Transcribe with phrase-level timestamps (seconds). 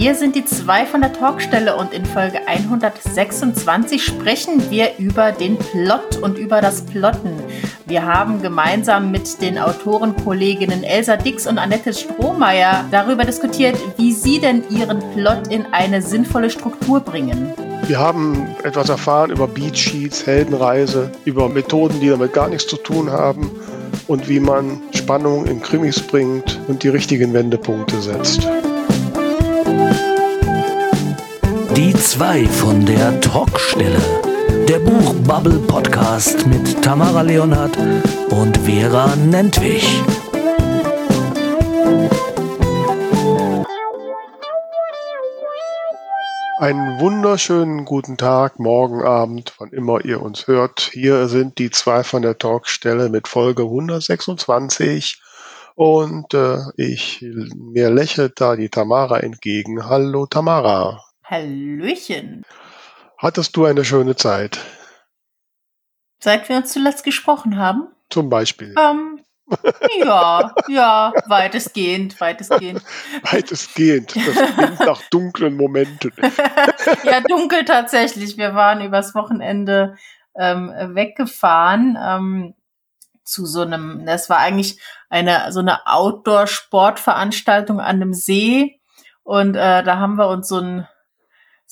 [0.00, 5.58] Wir sind die zwei von der Talkstelle und in Folge 126 sprechen wir über den
[5.58, 7.34] Plot und über das Plotten.
[7.84, 14.40] Wir haben gemeinsam mit den Autorenkolleginnen Elsa Dix und Annette Strohmeier darüber diskutiert, wie sie
[14.40, 17.52] denn ihren Plot in eine sinnvolle Struktur bringen.
[17.86, 23.10] Wir haben etwas erfahren über Beatsheets, Heldenreise, über Methoden, die damit gar nichts zu tun
[23.10, 23.50] haben
[24.06, 28.48] und wie man Spannung in Krimis bringt und die richtigen Wendepunkte setzt.
[31.76, 34.00] Die zwei von der Talkstelle.
[34.68, 37.76] Der Buchbubble Podcast mit Tamara Leonhardt
[38.30, 40.02] und Vera Nentwich.
[46.58, 50.90] Einen wunderschönen guten Tag, morgen Abend, wann immer ihr uns hört.
[50.92, 55.22] Hier sind die zwei von der Talkstelle mit Folge 126
[55.76, 57.24] und äh, ich
[57.54, 59.88] mir lächelt da die Tamara entgegen.
[59.88, 61.00] Hallo Tamara.
[61.30, 62.44] Hallöchen.
[63.16, 64.58] Hattest du eine schöne Zeit?
[66.18, 67.86] Seit wir uns zuletzt gesprochen haben?
[68.08, 68.74] Zum Beispiel.
[68.76, 69.20] Ähm,
[69.98, 72.82] ja, ja, weitestgehend, weitestgehend.
[73.30, 74.16] Weitestgehend.
[74.16, 76.12] Das klingt nach dunklen Momenten.
[77.04, 78.36] ja, dunkel tatsächlich.
[78.36, 79.96] Wir waren übers Wochenende
[80.36, 82.54] ähm, weggefahren ähm,
[83.22, 88.80] zu so einem, das war eigentlich eine so eine Outdoor-Sportveranstaltung an einem See.
[89.22, 90.88] Und äh, da haben wir uns so ein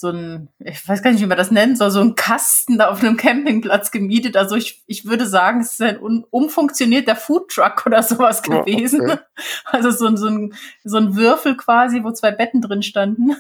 [0.01, 2.89] so ein, ich weiß gar nicht, wie man das nennen soll, so ein Kasten da
[2.89, 4.37] auf einem Campingplatz gemietet.
[4.37, 9.09] Also ich, ich würde sagen, es ist ein un, umfunktionierter Foodtruck oder sowas gewesen.
[9.09, 9.23] Ja, okay.
[9.65, 13.35] Also so, so, ein, so ein Würfel quasi, wo zwei Betten drin standen.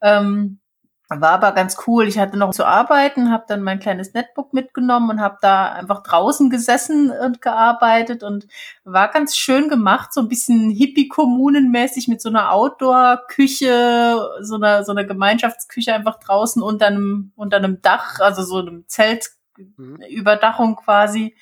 [0.00, 0.60] Ähm,
[1.08, 2.06] war aber ganz cool.
[2.06, 6.02] Ich hatte noch zu arbeiten, habe dann mein kleines Netbook mitgenommen und habe da einfach
[6.02, 8.46] draußen gesessen und gearbeitet und
[8.84, 14.92] war ganz schön gemacht, so ein bisschen hippie-kommunenmäßig mit so einer Outdoor-Küche, so einer so
[14.92, 21.34] einer Gemeinschaftsküche einfach draußen unter einem unter einem Dach, also so einem Zeltüberdachung quasi.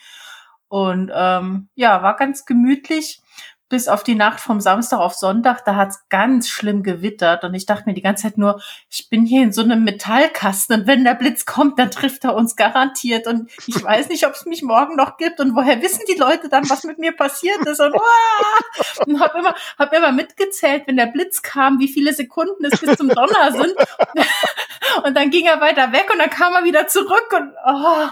[0.68, 3.20] Und ähm, ja, war ganz gemütlich
[3.68, 7.42] bis auf die Nacht vom Samstag auf Sonntag, da hat's ganz schlimm gewittert.
[7.42, 10.80] Und ich dachte mir die ganze Zeit nur, ich bin hier in so einem Metallkasten
[10.80, 13.26] und wenn der Blitz kommt, dann trifft er uns garantiert.
[13.26, 16.48] Und ich weiß nicht, ob es mich morgen noch gibt und woher wissen die Leute
[16.48, 17.80] dann, was mit mir passiert ist?
[17.80, 22.64] Und, uh, und hab immer, hab immer mitgezählt, wenn der Blitz kam, wie viele Sekunden
[22.64, 23.74] es bis zum Donner sind.
[25.04, 28.08] Und dann ging er weiter weg und dann kam er wieder zurück und oh,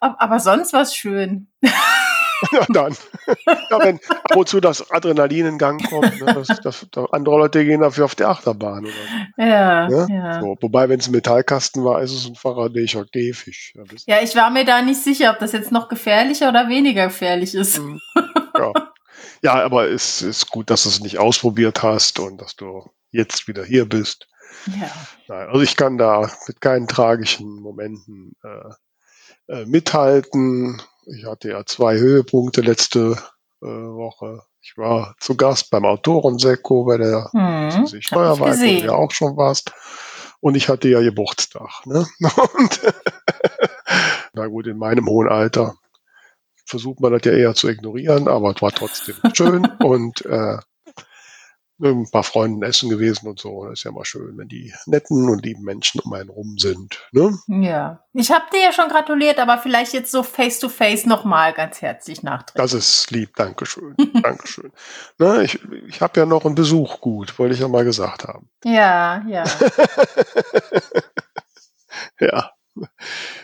[0.00, 1.48] aber sonst war's schön.
[2.52, 2.96] ja, dann.
[3.70, 7.38] Ja, wenn ab und zu das Adrenalin in Gang kommt, ne, das, das, das, andere
[7.38, 8.84] Leute gehen dafür auf die Achterbahn.
[8.84, 9.42] Oder so.
[9.42, 10.06] Ja, ne?
[10.10, 10.40] ja.
[10.40, 13.74] So, wobei, wenn es ein Metallkasten war, ist es ein Faradayischer Käfig.
[14.06, 17.54] Ja, ich war mir da nicht sicher, ob das jetzt noch gefährlicher oder weniger gefährlich
[17.54, 17.78] ist.
[17.78, 18.00] Mhm.
[18.56, 18.72] Ja,
[19.42, 23.48] ja aber es ist gut, dass du es nicht ausprobiert hast und dass du jetzt
[23.48, 24.26] wieder hier bist.
[24.66, 24.90] Ja.
[25.28, 28.74] Nein, also ich kann da mit keinen tragischen Momenten äh,
[29.48, 30.80] äh, mithalten.
[31.06, 33.16] Ich hatte ja zwei Höhepunkte letzte
[33.60, 34.42] äh, Woche.
[34.60, 39.36] Ich war zu Gast beim Autorensekko bei der hm, Steuerweise, wo du ja auch schon
[39.36, 39.72] warst.
[40.40, 41.70] Und ich hatte ja Geburtstag.
[41.86, 42.06] Ne?
[42.58, 42.80] Und
[44.32, 45.74] na gut, in meinem hohen Alter
[46.64, 49.66] versucht man das ja eher zu ignorieren, aber es war trotzdem schön.
[49.80, 50.58] Und äh,
[51.90, 53.64] ein paar Freunden essen gewesen und so.
[53.64, 57.00] Das ist ja immer schön, wenn die netten und lieben Menschen um einen rum sind.
[57.12, 57.36] Ne?
[57.48, 58.04] Ja.
[58.12, 61.82] Ich habe dir ja schon gratuliert, aber vielleicht jetzt so face to face nochmal ganz
[61.82, 62.62] herzlich nachträglich.
[62.62, 63.94] Das ist lieb, Dankeschön.
[64.22, 64.72] Dankeschön.
[65.18, 68.48] Ne, ich ich habe ja noch einen Besuch gut, wollte ich ja mal gesagt haben.
[68.64, 69.44] Ja, ja.
[72.20, 72.50] ja.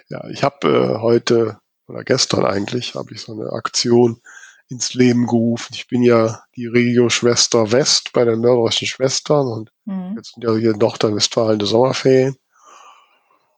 [0.09, 4.21] Ja, ich habe äh, heute oder gestern eigentlich habe ich so eine Aktion
[4.69, 5.73] ins Leben gerufen.
[5.75, 10.15] Ich bin ja die Regio-Schwester West bei den Mörderischen Schwestern und mhm.
[10.17, 12.37] jetzt sind ja hier in Nordrhein-Westfalen die Sommerferien.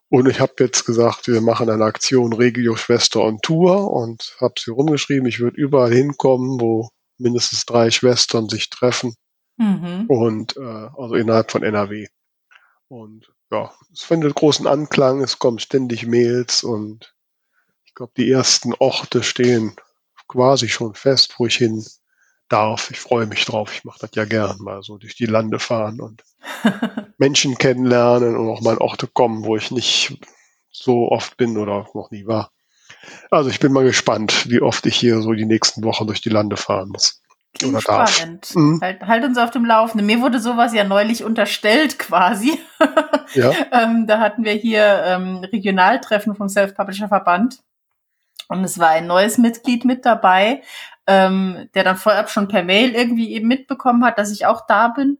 [0.08, 4.70] Und ich habe jetzt gesagt, wir machen eine Aktion Regio-Schwester on Tour und habe sie
[4.72, 9.14] rumgeschrieben, ich würde überall hinkommen, wo mindestens drei Schwestern sich treffen.
[9.56, 10.06] Mhm.
[10.08, 12.08] Und äh, also innerhalb von NRW.
[12.88, 17.14] Und ja, es findet großen Anklang, es kommen ständig Mails und
[17.84, 19.76] ich glaube, die ersten Orte stehen
[20.30, 21.84] quasi schon fest, wo ich hin
[22.48, 22.90] darf.
[22.90, 23.72] Ich freue mich drauf.
[23.74, 26.22] Ich mache das ja gern, mal so durch die Lande fahren und
[27.18, 30.18] Menschen kennenlernen und auch mal an Orte kommen, wo ich nicht
[30.70, 32.52] so oft bin oder noch nie war.
[33.30, 36.28] Also ich bin mal gespannt, wie oft ich hier so die nächsten Wochen durch die
[36.28, 37.22] Lande fahren muss.
[37.58, 38.54] Klingt spannend.
[38.54, 38.78] Mhm.
[38.80, 40.06] Halt, halt, uns auf dem Laufenden.
[40.06, 42.60] Mir wurde sowas ja neulich unterstellt quasi.
[43.34, 43.52] Ja.
[43.72, 47.58] ähm, da hatten wir hier ähm, Regionaltreffen vom Self-Publisher-Verband
[48.48, 50.62] und es war ein neues Mitglied mit dabei,
[51.06, 54.88] ähm, der dann vorab schon per Mail irgendwie eben mitbekommen hat, dass ich auch da
[54.88, 55.18] bin.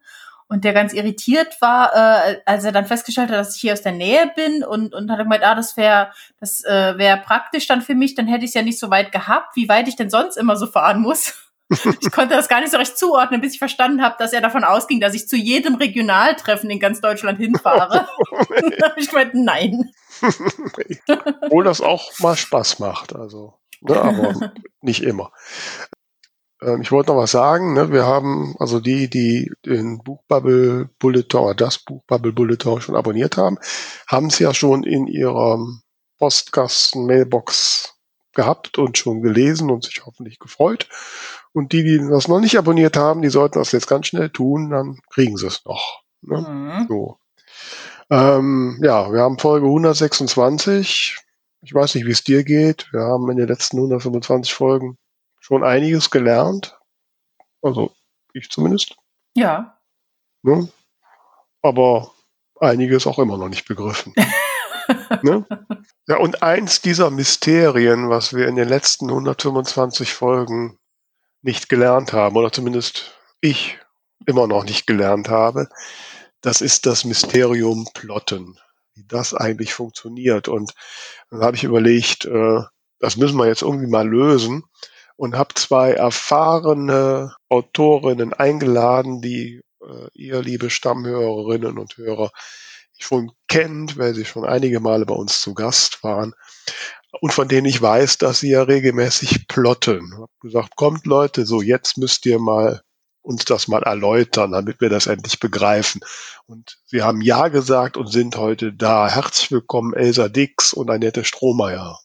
[0.49, 3.83] und der ganz irritiert war, äh, als er dann festgestellt hat, dass ich hier aus
[3.83, 6.11] der Nähe bin und, und hat gemeint, ah, das wäre
[6.41, 9.13] das äh, wäre praktisch dann für mich, dann hätte ich es ja nicht so weit
[9.13, 11.50] gehabt, wie weit ich denn sonst immer so fahren muss.
[11.71, 14.65] Ich konnte das gar nicht so recht zuordnen, bis ich verstanden habe, dass er davon
[14.65, 18.09] ausging, dass ich zu jedem Regionaltreffen in ganz Deutschland hinfahre.
[18.79, 19.91] da habe ich gemeint, nein.
[21.43, 25.33] Obwohl das auch mal Spaß macht, also, ne, aber nicht immer.
[26.61, 27.75] Ähm, ich wollte noch was sagen.
[27.75, 27.93] Ne?
[27.93, 33.59] Wir haben also die, die den Buchbubble Bulletin oder das Buchbubble Bulletin schon abonniert haben,
[34.09, 35.83] haben es ja schon in ihrem
[36.19, 37.95] Postkasten Mailbox
[38.35, 40.89] gehabt und schon gelesen und sich hoffentlich gefreut.
[41.53, 44.71] Und die, die das noch nicht abonniert haben, die sollten das jetzt ganz schnell tun,
[44.71, 46.03] dann kriegen sie es noch.
[46.23, 46.41] Ne?
[46.41, 46.87] Mhm.
[46.89, 47.19] So.
[48.11, 51.17] Ähm, ja, wir haben Folge 126.
[51.63, 52.93] Ich weiß nicht, wie es dir geht.
[52.93, 54.97] Wir haben in den letzten 125 Folgen
[55.41, 56.79] schon einiges gelernt.
[57.63, 57.93] Also
[58.33, 58.97] ich zumindest.
[59.35, 59.79] Ja.
[60.43, 60.69] Ne?
[61.63, 62.13] Aber
[62.61, 64.15] einiges auch immer noch nicht begriffen.
[65.23, 65.47] ne?
[66.07, 70.80] Ja, und eins dieser Mysterien, was wir in den letzten 125 Folgen
[71.43, 73.79] nicht gelernt haben, oder zumindest ich
[74.27, 75.69] immer noch nicht gelernt habe,
[76.41, 78.59] das ist das Mysterium Plotten,
[78.95, 80.49] wie das eigentlich funktioniert.
[80.49, 80.75] Und
[81.31, 82.61] dann habe ich überlegt, äh,
[82.99, 84.65] das müssen wir jetzt irgendwie mal lösen
[85.17, 92.31] und habe zwei erfahrene Autorinnen eingeladen, die äh, ihr, liebe Stammhörerinnen und Hörer,
[92.99, 96.35] schon kennt, weil sie schon einige Male bei uns zu Gast waren
[97.21, 100.11] und von denen ich weiß, dass sie ja regelmäßig plotten.
[100.13, 102.81] Ich habe gesagt, kommt Leute, so jetzt müsst ihr mal
[103.23, 106.01] uns das mal erläutern, damit wir das endlich begreifen.
[106.47, 109.09] Und sie haben Ja gesagt und sind heute da.
[109.09, 111.99] Herzlich willkommen, Elsa Dix und Annette Strohmeier.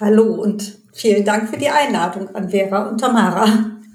[0.00, 3.46] Hallo und vielen Dank für die Einladung an Vera und Tamara.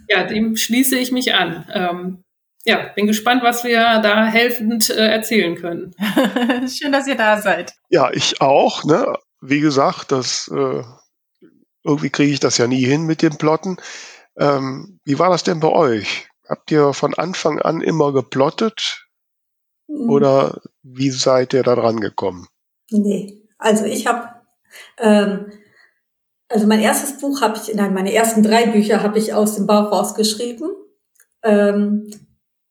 [0.07, 1.65] Ja, dem schließe ich mich an.
[1.73, 2.23] Ähm,
[2.65, 5.95] ja, bin gespannt, was wir da helfend äh, erzählen können.
[6.67, 7.73] Schön, dass ihr da seid.
[7.89, 8.83] Ja, ich auch.
[8.83, 9.15] Ne?
[9.41, 10.83] Wie gesagt, das äh,
[11.83, 13.77] irgendwie kriege ich das ja nie hin mit den Plotten.
[14.37, 16.27] Ähm, wie war das denn bei euch?
[16.47, 19.07] Habt ihr von Anfang an immer geplottet?
[19.87, 20.09] Mhm.
[20.09, 22.47] Oder wie seid ihr da dran gekommen?
[22.89, 24.29] Nee, also ich habe
[24.97, 25.51] ähm,
[26.49, 29.67] also mein erstes Buch habe ich, nein, meine ersten drei Bücher habe ich aus dem
[29.67, 30.69] Bauch rausgeschrieben.
[31.43, 32.09] Ähm,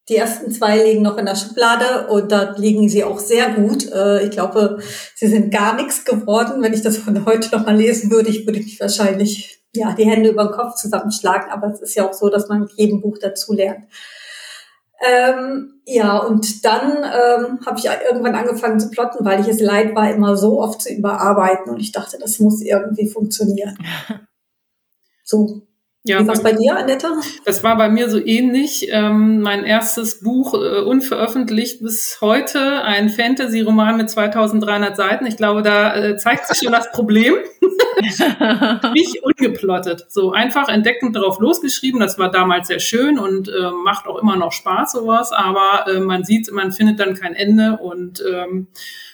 [0.09, 3.89] die ersten zwei liegen noch in der Schublade und da liegen sie auch sehr gut.
[3.91, 4.79] Äh, ich glaube,
[5.15, 6.61] sie sind gar nichts geworden.
[6.63, 10.09] Wenn ich das von heute noch mal lesen würde, ich würde mich wahrscheinlich ja die
[10.09, 11.51] Hände über den Kopf zusammenschlagen.
[11.51, 13.85] Aber es ist ja auch so, dass man mit jedem Buch dazu lernt.
[15.01, 19.95] Ähm, ja, und dann ähm, habe ich irgendwann angefangen zu plotten, weil ich es leid
[19.95, 21.71] war, immer so oft zu überarbeiten.
[21.71, 23.77] Und ich dachte, das muss irgendwie funktionieren.
[25.23, 25.68] So.
[26.05, 27.07] Ja, Wie war bei dir, Annette?
[27.43, 28.87] Das war bei mir so ähnlich.
[28.89, 35.25] Ähm, mein erstes Buch, äh, unveröffentlicht bis heute, ein Fantasy-Roman mit 2300 Seiten.
[35.25, 37.35] Ich glaube, da äh, zeigt sich schon das Problem.
[38.93, 40.05] Nicht ungeplottet.
[40.07, 41.99] So einfach entdeckend drauf losgeschrieben.
[41.99, 45.33] Das war damals sehr schön und äh, macht auch immer noch Spaß, sowas.
[45.33, 48.67] Aber äh, man sieht, man findet dann kein Ende und ähm,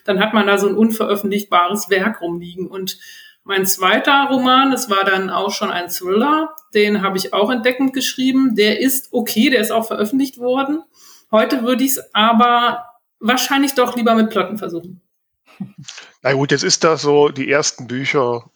[0.04, 2.68] dann hat man da so ein unveröffentlichbares Werk rumliegen.
[2.68, 3.00] Und
[3.46, 7.94] mein zweiter Roman, das war dann auch schon ein Thriller, den habe ich auch entdeckend
[7.94, 8.56] geschrieben.
[8.56, 10.84] Der ist okay, der ist auch veröffentlicht worden.
[11.32, 12.86] Heute würde ich es aber
[13.20, 15.00] wahrscheinlich doch lieber mit Plotten versuchen.
[16.24, 18.50] Na gut, jetzt ist das so, die ersten Bücher,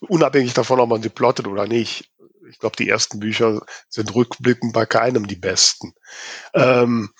[0.00, 2.10] unabhängig davon, ob man sie plottet oder nicht.
[2.48, 5.94] Ich glaube, die ersten Bücher sind rückblickend bei keinem die besten.
[6.54, 7.10] Ähm,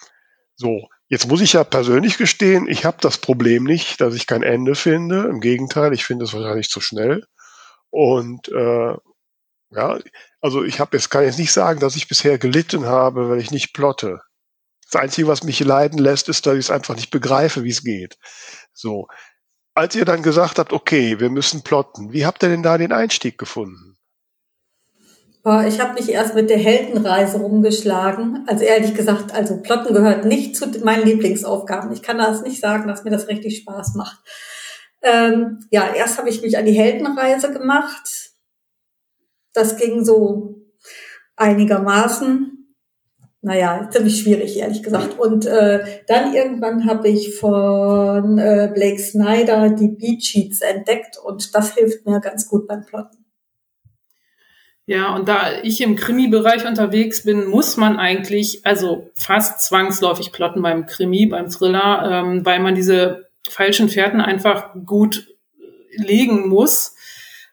[0.54, 4.42] so, Jetzt muss ich ja persönlich gestehen, ich habe das Problem nicht, dass ich kein
[4.42, 5.28] Ende finde.
[5.28, 7.24] Im Gegenteil, ich finde es wahrscheinlich zu schnell.
[7.90, 8.94] Und äh,
[9.70, 9.98] ja,
[10.40, 13.50] also ich habe jetzt kann jetzt nicht sagen, dass ich bisher gelitten habe, weil ich
[13.50, 14.20] nicht plotte.
[14.90, 17.82] Das Einzige, was mich leiden lässt, ist, dass ich es einfach nicht begreife, wie es
[17.82, 18.18] geht.
[18.72, 19.06] So.
[19.74, 22.92] Als ihr dann gesagt habt, okay, wir müssen plotten, wie habt ihr denn da den
[22.92, 23.96] Einstieg gefunden?
[25.68, 28.42] Ich habe mich erst mit der Heldenreise rumgeschlagen.
[28.48, 31.92] Also ehrlich gesagt, also Plotten gehört nicht zu meinen Lieblingsaufgaben.
[31.92, 34.18] Ich kann das nicht sagen, dass mir das richtig Spaß macht.
[35.02, 38.32] Ähm, ja, erst habe ich mich an die Heldenreise gemacht.
[39.52, 40.56] Das ging so
[41.36, 42.74] einigermaßen.
[43.40, 45.16] Naja, ziemlich schwierig, ehrlich gesagt.
[45.16, 51.54] Und äh, dann irgendwann habe ich von äh, Blake Snyder die Beat Sheets entdeckt und
[51.54, 53.25] das hilft mir ganz gut beim Plotten.
[54.88, 60.62] Ja, und da ich im Krimi-Bereich unterwegs bin, muss man eigentlich, also fast zwangsläufig plotten
[60.62, 65.26] beim Krimi, beim Thriller, ähm, weil man diese falschen Fährten einfach gut
[65.96, 66.94] legen muss.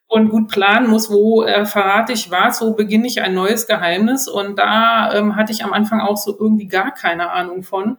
[0.07, 4.27] und gut planen muss, wo äh, verrate ich was, wo beginne ich ein neues Geheimnis.
[4.27, 7.97] Und da ähm, hatte ich am Anfang auch so irgendwie gar keine Ahnung von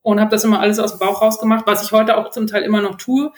[0.00, 2.62] und habe das immer alles aus dem Bauch rausgemacht, was ich heute auch zum Teil
[2.62, 3.32] immer noch tue.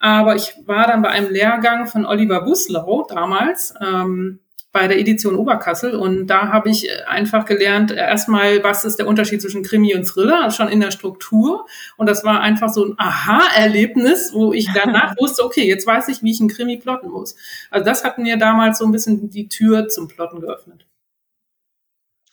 [0.00, 3.72] Aber ich war dann bei einem Lehrgang von Oliver Buslau damals.
[3.80, 4.40] Ähm,
[4.72, 9.42] bei der Edition Oberkassel und da habe ich einfach gelernt, erstmal, was ist der Unterschied
[9.42, 14.30] zwischen Krimi und Thriller, schon in der Struktur und das war einfach so ein Aha-Erlebnis,
[14.32, 17.34] wo ich danach wusste, okay, jetzt weiß ich, wie ich einen Krimi plotten muss.
[17.70, 20.86] Also das hat mir damals so ein bisschen die Tür zum Plotten geöffnet.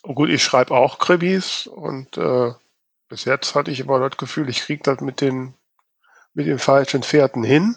[0.04, 2.52] Oh gut, ich schreibe auch Krimis und äh,
[3.08, 5.54] bis jetzt hatte ich immer das Gefühl, ich kriege das mit den
[6.34, 7.76] mit den falschen Pferden hin.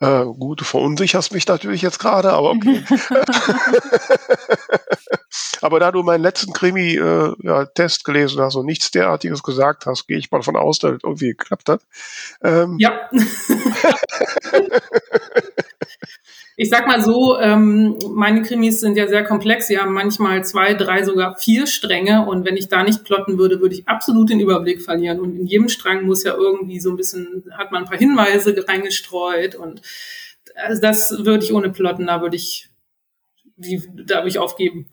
[0.00, 2.84] Äh, gut, du verunsicherst mich natürlich jetzt gerade, aber okay.
[5.60, 7.64] aber da du meinen letzten Krimi-Test äh, ja,
[8.04, 11.30] gelesen hast und nichts derartiges gesagt hast, gehe ich mal davon aus, dass es irgendwie
[11.30, 11.80] geklappt hat.
[12.42, 13.10] Ähm, ja.
[16.56, 19.68] ich sag mal so, ähm, meine Krimis sind ja sehr komplex.
[19.68, 22.26] Sie haben manchmal zwei, drei, sogar vier Stränge.
[22.26, 25.20] Und wenn ich da nicht plotten würde, würde ich absolut den Überblick verlieren.
[25.20, 28.54] Und in jedem Strang muss ja irgendwie so ein bisschen, hat man ein paar Hinweise
[28.66, 29.54] reingestreut.
[29.54, 29.82] Und
[30.80, 32.68] das würde ich ohne plotten, da würde ich,
[33.56, 34.88] die, da würde ich aufgeben.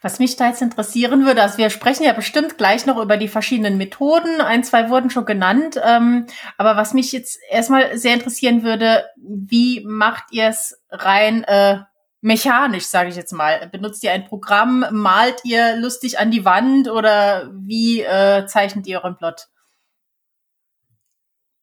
[0.00, 3.28] Was mich da jetzt interessieren würde, also wir sprechen ja bestimmt gleich noch über die
[3.28, 4.40] verschiedenen Methoden.
[4.40, 5.80] Ein, zwei wurden schon genannt.
[5.84, 11.78] Ähm, aber was mich jetzt erstmal sehr interessieren würde, wie macht ihr es rein äh,
[12.20, 13.68] mechanisch, sage ich jetzt mal?
[13.68, 14.84] Benutzt ihr ein Programm?
[14.92, 19.48] Malt ihr lustig an die Wand oder wie äh, zeichnet ihr euren Plot?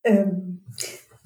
[0.03, 0.65] Ähm,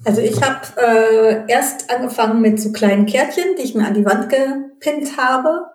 [0.04, 4.04] also ich habe äh, erst angefangen mit so kleinen Kärtchen, die ich mir an die
[4.04, 5.67] Wand gepinnt habe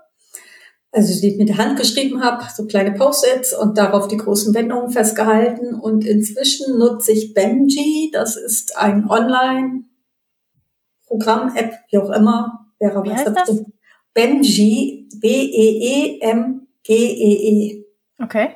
[0.93, 4.53] also die ich mit der Hand geschrieben habe, so kleine Post-its und darauf die großen
[4.53, 5.73] Wendungen festgehalten.
[5.73, 12.67] Und inzwischen nutze ich Benji, das ist ein Online-Programm-App, wie auch immer.
[12.79, 13.63] Wäre was das?
[14.13, 16.61] Benji, B-E-E-M-G-E-E.
[16.85, 17.83] -E -E.
[18.23, 18.55] Okay.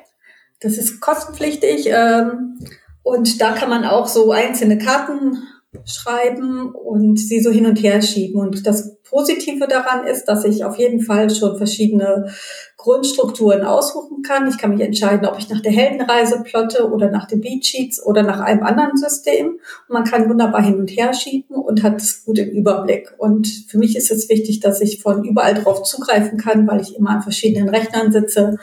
[0.60, 2.60] Das ist kostenpflichtig ähm,
[3.02, 5.42] und da kann man auch so einzelne Karten
[5.88, 8.40] schreiben und sie so hin und her schieben.
[8.40, 12.30] Und das Positive daran ist, dass ich auf jeden Fall schon verschiedene
[12.76, 14.48] Grundstrukturen aussuchen kann.
[14.48, 18.22] Ich kann mich entscheiden, ob ich nach der Heldenreise plotte oder nach den Beatsheets oder
[18.22, 19.58] nach einem anderen System.
[19.88, 23.14] Und man kann wunderbar hin und her schieben und hat es gut im Überblick.
[23.16, 26.94] Und für mich ist es wichtig, dass ich von überall drauf zugreifen kann, weil ich
[26.96, 28.58] immer an verschiedenen Rechnern sitze.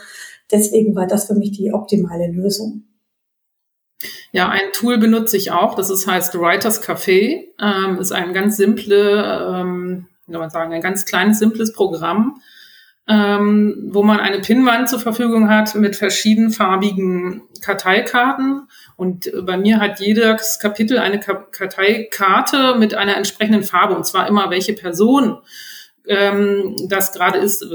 [0.51, 2.83] Deswegen war das für mich die optimale Lösung.
[4.35, 7.53] Ja, ein Tool benutze ich auch, das ist, heißt Writers Café.
[7.57, 12.41] Ähm, ist ein ganz simple, ähm, wie soll man sagen, ein ganz kleines, simples Programm,
[13.07, 18.67] ähm, wo man eine Pinnwand zur Verfügung hat mit verschiedenfarbigen Karteikarten.
[18.97, 24.49] Und bei mir hat jedes Kapitel eine Karteikarte mit einer entsprechenden Farbe, und zwar immer
[24.49, 25.37] welche Person
[26.07, 27.65] ähm, das gerade ist,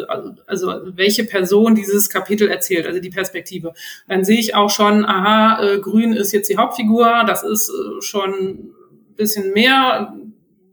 [0.47, 3.73] also welche Person dieses Kapitel erzählt, also die Perspektive.
[4.09, 8.03] Dann sehe ich auch schon, aha, äh, grün ist jetzt die Hauptfigur, das ist äh,
[8.03, 8.75] schon ein
[9.17, 10.15] bisschen mehr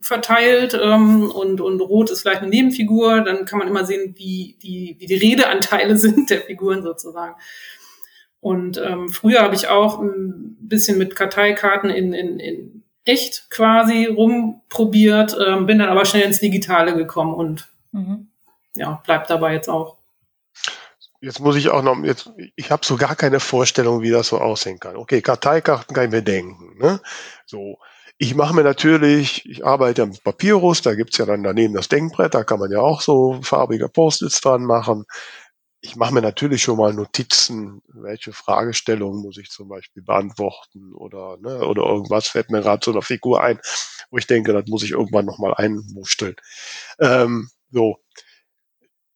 [0.02, 4.56] verteilt ähm, und, und rot ist vielleicht eine Nebenfigur, dann kann man immer sehen, wie
[4.62, 7.36] die, wie die Redeanteile sind der Figuren sozusagen.
[8.40, 12.77] Und ähm, früher habe ich auch ein bisschen mit Karteikarten in, in, in
[13.08, 18.28] echt quasi rumprobiert, ähm, bin dann aber schnell ins Digitale gekommen und mhm.
[18.76, 19.98] ja, bleibt dabei jetzt auch.
[21.20, 24.40] Jetzt muss ich auch noch, jetzt, ich habe so gar keine Vorstellung, wie das so
[24.40, 24.98] aussehen kann.
[24.98, 26.78] Okay, Karteikarten kann ich mir denken.
[26.78, 27.00] Ne?
[27.46, 27.80] So,
[28.20, 32.36] ich mache mir natürlich, ich arbeite mit Papyrus, da gibt's ja dann daneben das Denkbrett,
[32.36, 35.06] da kann man ja auch so farbige Post-its dran machen
[35.82, 41.38] ich mache mir natürlich schon mal Notizen, welche Fragestellungen muss ich zum Beispiel beantworten oder,
[41.38, 43.60] ne, oder irgendwas fällt mir gerade so einer Figur ein,
[44.10, 46.36] wo ich denke, das muss ich irgendwann nochmal einmusteln.
[47.00, 47.98] Ähm, so.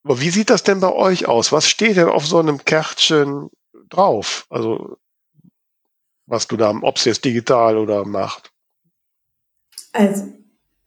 [0.04, 1.52] Aber wie sieht das denn bei euch aus?
[1.52, 3.50] Was steht denn auf so einem Kärtchen
[3.90, 4.46] drauf?
[4.50, 4.98] Also,
[6.26, 8.52] was du da, ob es jetzt digital oder macht?
[9.94, 10.24] Also,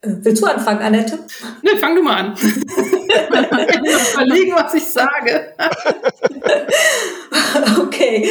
[0.01, 1.19] äh, willst du anfangen, Annette?
[1.61, 2.37] Ne, fang du mal an.
[4.15, 5.53] überlegen, was ich sage.
[7.79, 8.29] okay.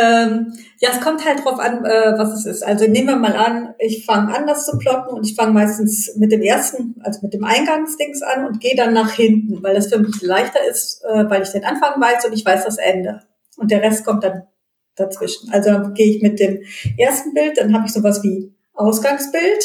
[0.00, 2.62] Ähm, ja, es kommt halt drauf an, äh, was es ist.
[2.62, 6.14] Also nehmen wir mal an, ich fange an, das zu plotten und ich fange meistens
[6.16, 9.88] mit dem ersten, also mit dem Eingangsdings an und gehe dann nach hinten, weil das
[9.88, 13.22] für mich leichter ist, äh, weil ich den Anfang weiß und ich weiß das Ende.
[13.56, 14.46] Und der Rest kommt dann
[14.96, 15.50] dazwischen.
[15.52, 16.62] Also dann gehe ich mit dem
[16.98, 19.64] ersten Bild, dann habe ich sowas wie Ausgangsbild,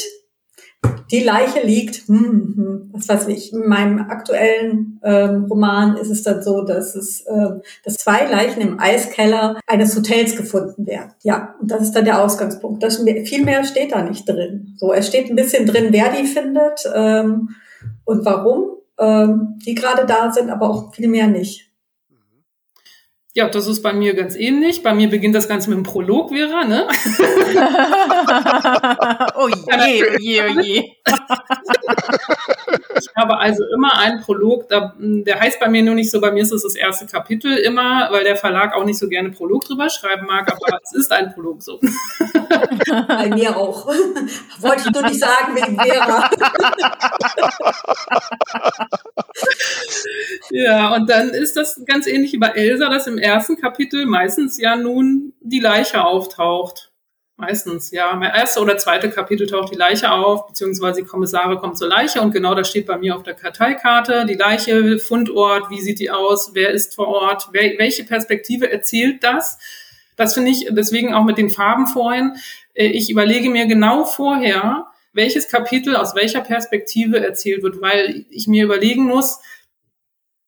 [1.12, 6.24] die Leiche liegt, hm, hm, was weiß ich, in meinem aktuellen ähm, Roman ist es
[6.24, 11.12] dann so, dass es, ähm, dass zwei Leichen im Eiskeller eines Hotels gefunden werden.
[11.22, 12.82] Ja, und das ist dann der Ausgangspunkt.
[12.82, 14.75] Das, viel mehr steht da nicht drin.
[14.77, 16.89] So, es steht ein bisschen drin, wer die findet.
[16.94, 17.50] Ähm,
[18.06, 21.68] und warum ähm, die gerade da sind, aber auch viel mehr nicht.
[23.34, 24.84] Ja, das ist bei mir ganz ähnlich.
[24.84, 26.86] Bei mir beginnt das Ganze mit dem Prolog, Vera, ne?
[29.41, 30.95] oh je, oh je, oh je.
[32.98, 36.43] Ich habe also immer einen Prolog, der heißt bei mir nur nicht so, bei mir
[36.43, 39.89] ist es das erste Kapitel immer, weil der Verlag auch nicht so gerne Prolog drüber
[39.89, 41.79] schreiben mag, aber es ist ein Prolog so.
[43.07, 43.88] Bei mir auch.
[44.60, 46.29] Wollte ich nur nicht sagen wegen Vera.
[50.50, 54.60] Ja, und dann ist das ganz ähnlich wie bei Elsa, dass im ersten Kapitel meistens
[54.60, 56.90] ja nun die Leiche auftaucht.
[57.41, 58.15] Meistens, ja.
[58.15, 62.21] Mein erster oder zweite Kapitel taucht die Leiche auf, beziehungsweise die Kommissare kommen zur Leiche
[62.21, 64.27] und genau das steht bei mir auf der Karteikarte.
[64.27, 69.24] Die Leiche, Fundort, wie sieht die aus, wer ist vor Ort, wer, welche Perspektive erzählt
[69.24, 69.57] das?
[70.17, 72.36] Das finde ich deswegen auch mit den Farben vorhin.
[72.75, 78.48] Äh, ich überlege mir genau vorher, welches Kapitel aus welcher Perspektive erzählt wird, weil ich
[78.48, 79.39] mir überlegen muss,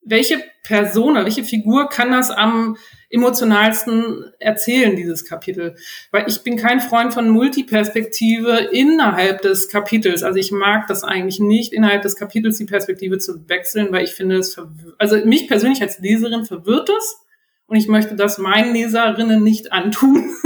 [0.06, 2.78] welche Person, welche Figur kann das am
[3.10, 5.76] emotionalsten erzählen, dieses Kapitel?
[6.12, 10.24] Weil ich bin kein Freund von Multiperspektive innerhalb des Kapitels.
[10.24, 14.12] Also ich mag das eigentlich nicht, innerhalb des Kapitels die Perspektive zu wechseln, weil ich
[14.12, 14.58] finde es,
[14.98, 17.20] also mich persönlich als Leserin verwirrt es.
[17.66, 20.32] Und ich möchte das meinen Leserinnen nicht antun.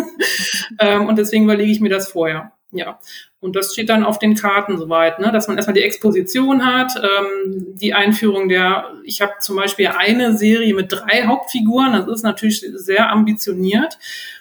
[0.79, 2.51] Ähm, und deswegen überlege ich mir das vorher.
[2.71, 2.99] Ja,
[3.39, 5.31] und das steht dann auf den Karten soweit, ne?
[5.31, 10.37] dass man erstmal die Exposition hat, ähm, die Einführung der, ich habe zum Beispiel eine
[10.37, 13.97] Serie mit drei Hauptfiguren, das ist natürlich sehr ambitioniert.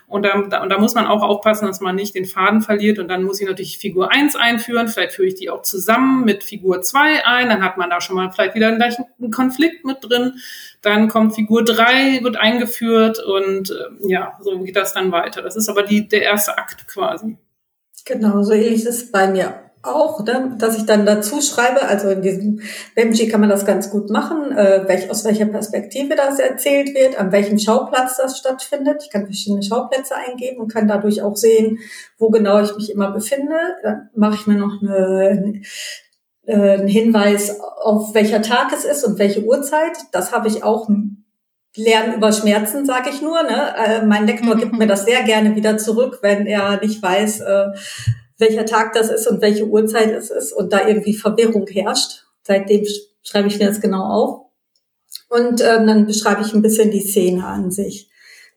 [0.09, 3.01] Und da, da, und da muss man auch aufpassen, dass man nicht den Faden verliert.
[3.01, 4.87] Und dann muss ich natürlich Figur 1 einführen.
[4.87, 7.49] Vielleicht führe ich die auch zusammen mit Figur 2 ein.
[7.49, 10.35] Dann hat man da schon mal vielleicht wieder einen gleichen Konflikt mit drin.
[10.81, 15.43] Dann kommt Figur 3, wird eingeführt und äh, ja, so geht das dann weiter.
[15.43, 17.37] Das ist aber die, der erste Akt quasi.
[18.07, 20.55] Genau, so ähnlich ist es bei mir auch, ne?
[20.59, 22.61] dass ich dann dazu schreibe, also in diesem
[22.95, 27.19] BMG kann man das ganz gut machen, äh, welch, aus welcher Perspektive das erzählt wird,
[27.19, 29.03] an welchem Schauplatz das stattfindet.
[29.05, 31.79] Ich kann verschiedene Schauplätze eingeben und kann dadurch auch sehen,
[32.19, 33.57] wo genau ich mich immer befinde.
[33.83, 35.63] Dann mache ich mir noch eine,
[36.47, 39.97] äh, einen Hinweis, auf welcher Tag es ist und welche Uhrzeit.
[40.13, 40.89] Das habe ich auch
[41.77, 43.43] Lernen über Schmerzen, sage ich nur.
[43.43, 43.75] Ne?
[43.77, 47.67] Äh, mein Lektor gibt mir das sehr gerne wieder zurück, wenn er nicht weiß, äh,
[48.39, 52.25] welcher Tag das ist und welche Uhrzeit es ist und da irgendwie Verwirrung herrscht.
[52.43, 52.85] Seitdem
[53.23, 54.47] schreibe ich mir das genau auf.
[55.29, 58.11] Und ähm, dann beschreibe ich ein bisschen die Szene an sich,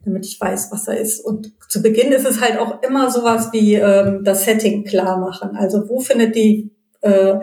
[0.05, 1.19] damit ich weiß, was da ist.
[1.19, 5.55] Und zu Beginn ist es halt auch immer sowas wie ähm, das Setting klar machen.
[5.55, 7.39] Also wo findet die äh, äh,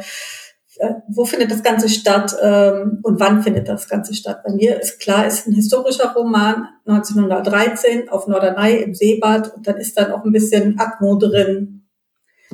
[1.09, 4.43] wo findet das Ganze statt ähm, und wann findet das Ganze statt.
[4.45, 9.77] Bei mir ist klar, ist ein historischer Roman 1913 auf Norderney im Seebad und dann
[9.77, 11.87] ist dann auch ein bisschen Atmo drin,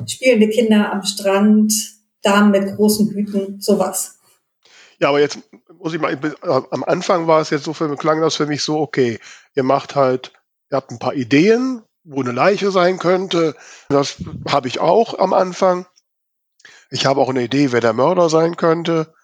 [0.05, 1.73] spielende Kinder am Strand,
[2.21, 4.19] Damen mit großen Hüten, sowas.
[4.99, 5.39] Ja, aber jetzt
[5.77, 8.79] muss ich mal, am Anfang war es jetzt so, für, klang das für mich so,
[8.79, 9.19] okay,
[9.53, 10.31] ihr macht halt,
[10.71, 13.55] ihr habt ein paar Ideen, wo eine Leiche sein könnte.
[13.89, 14.15] Das
[14.47, 15.85] habe ich auch am Anfang.
[16.93, 19.15] Ich habe auch eine Idee, wer der Mörder sein könnte.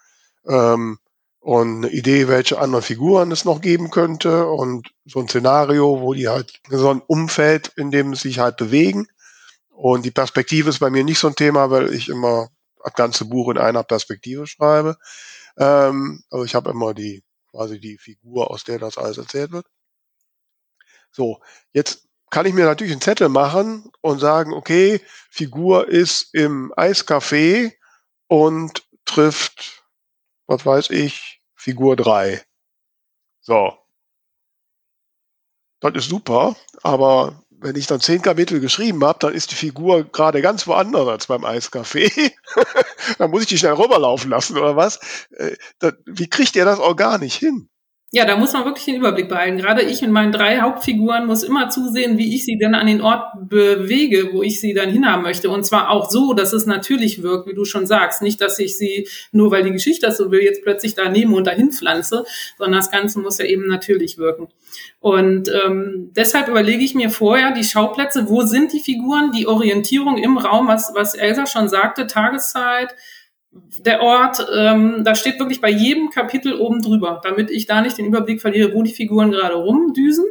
[0.44, 0.98] Ähm,
[1.38, 6.12] und eine Idee, welche anderen Figuren es noch geben könnte und so ein Szenario, wo
[6.12, 9.06] die halt so ein Umfeld, in dem sie sich halt bewegen.
[9.68, 12.48] Und die Perspektive ist bei mir nicht so ein Thema, weil ich immer
[12.82, 14.96] das ganze Buch in einer Perspektive schreibe.
[15.56, 19.66] Ähm, also ich habe immer die quasi die Figur, aus der das alles erzählt wird.
[21.12, 21.38] So,
[21.72, 27.72] jetzt kann ich mir natürlich einen Zettel machen und sagen, okay, Figur ist im Eiscafé
[28.28, 29.84] und trifft,
[30.46, 32.42] was weiß ich, Figur 3.
[33.40, 33.76] So.
[35.80, 40.04] Das ist super, aber wenn ich dann zehn Kapitel geschrieben habe, dann ist die Figur
[40.04, 42.32] gerade ganz woanders als beim Eiscafé.
[43.18, 44.98] dann muss ich die schnell rüberlaufen lassen oder was?
[45.30, 45.56] Äh,
[46.06, 47.69] wie kriegt ihr das auch gar nicht hin?
[48.12, 49.56] Ja, da muss man wirklich den Überblick behalten.
[49.56, 53.02] Gerade ich mit meinen drei Hauptfiguren muss immer zusehen, wie ich sie denn an den
[53.02, 55.48] Ort bewege, wo ich sie dann hinhaben möchte.
[55.48, 58.20] Und zwar auch so, dass es natürlich wirkt, wie du schon sagst.
[58.20, 61.36] Nicht, dass ich sie, nur weil die Geschichte das so will, jetzt plötzlich da nehme
[61.36, 62.24] und dahin pflanze,
[62.58, 64.48] sondern das Ganze muss ja eben natürlich wirken.
[64.98, 70.18] Und ähm, deshalb überlege ich mir vorher die Schauplätze, wo sind die Figuren, die Orientierung
[70.18, 72.92] im Raum, was, was Elsa schon sagte, Tageszeit,
[73.52, 77.98] der Ort, ähm, da steht wirklich bei jedem Kapitel oben drüber, damit ich da nicht
[77.98, 80.24] den Überblick verliere, wo die Figuren gerade rumdüsen.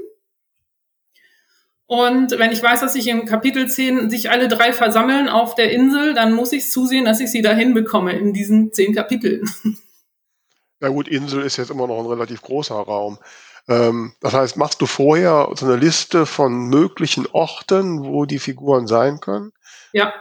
[1.85, 5.71] Und wenn ich weiß, dass sich im Kapitel 10 sich alle drei versammeln auf der
[5.71, 9.49] Insel, dann muss ich zusehen, dass ich sie dahin bekomme in diesen zehn Kapiteln.
[10.79, 13.17] Na gut, Insel ist jetzt immer noch ein relativ großer Raum.
[13.67, 18.87] Ähm, das heißt, machst du vorher so eine Liste von möglichen Orten, wo die Figuren
[18.87, 19.51] sein können?
[19.91, 20.13] Ja,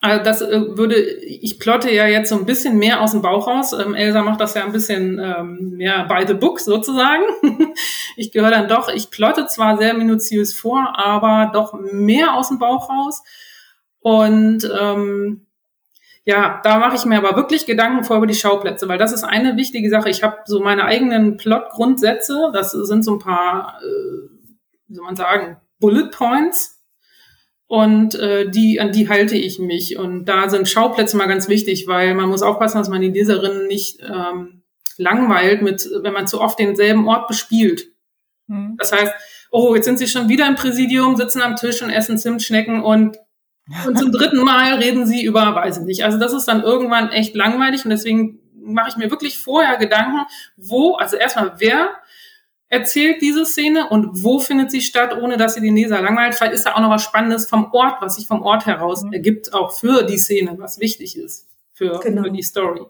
[0.00, 3.48] Also das äh, würde, ich plotte ja jetzt so ein bisschen mehr aus dem Bauch
[3.48, 3.72] raus.
[3.72, 7.24] Ähm, Elsa macht das ja ein bisschen ähm, mehr by the book sozusagen.
[8.16, 12.60] ich gehöre dann doch, ich plotte zwar sehr minutiös vor, aber doch mehr aus dem
[12.60, 13.24] Bauch raus.
[14.00, 15.46] Und ähm,
[16.24, 19.24] ja, da mache ich mir aber wirklich Gedanken vor über die Schauplätze, weil das ist
[19.24, 20.10] eine wichtige Sache.
[20.10, 24.28] Ich habe so meine eigenen Plot-Grundsätze, das sind so ein paar, äh,
[24.86, 26.77] wie soll man sagen, Bullet Points.
[27.68, 29.98] Und äh, die, an die halte ich mich.
[29.98, 33.66] Und da sind Schauplätze mal ganz wichtig, weil man muss aufpassen, dass man die Leserinnen
[33.66, 34.62] nicht ähm,
[34.96, 37.88] langweilt, mit, wenn man zu oft denselben Ort bespielt.
[38.46, 38.76] Mhm.
[38.78, 39.12] Das heißt,
[39.50, 43.18] oh, jetzt sind sie schon wieder im Präsidium, sitzen am Tisch und essen Zimtschnecken und
[43.86, 46.02] und zum dritten Mal reden sie über, weiß ich nicht.
[46.02, 50.26] Also das ist dann irgendwann echt langweilig und deswegen mache ich mir wirklich vorher Gedanken,
[50.56, 51.90] wo, also erstmal, wer
[52.68, 56.34] erzählt diese Szene und wo findet sie statt, ohne dass sie den Leser langweilt.
[56.34, 59.12] Vielleicht ist da auch noch was Spannendes vom Ort, was sich vom Ort heraus mhm.
[59.12, 62.24] ergibt, auch für die Szene, was wichtig ist für, genau.
[62.24, 62.82] für die Story.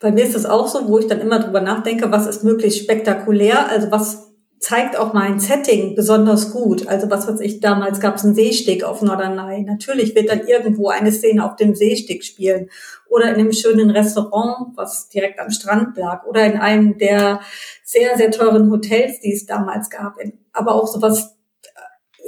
[0.00, 2.80] Bei mir ist es auch so, wo ich dann immer drüber nachdenke, was ist möglichst
[2.80, 4.27] spektakulär, also was
[4.60, 6.88] zeigt auch mein Setting besonders gut.
[6.88, 9.62] Also was weiß ich, damals gab es einen Seesteg auf Norderney.
[9.62, 12.68] Natürlich wird dann irgendwo eine Szene auf dem Seesteg spielen
[13.08, 17.40] oder in einem schönen Restaurant, was direkt am Strand lag oder in einem der
[17.84, 20.14] sehr, sehr teuren Hotels, die es damals gab.
[20.52, 21.36] Aber auch sowas,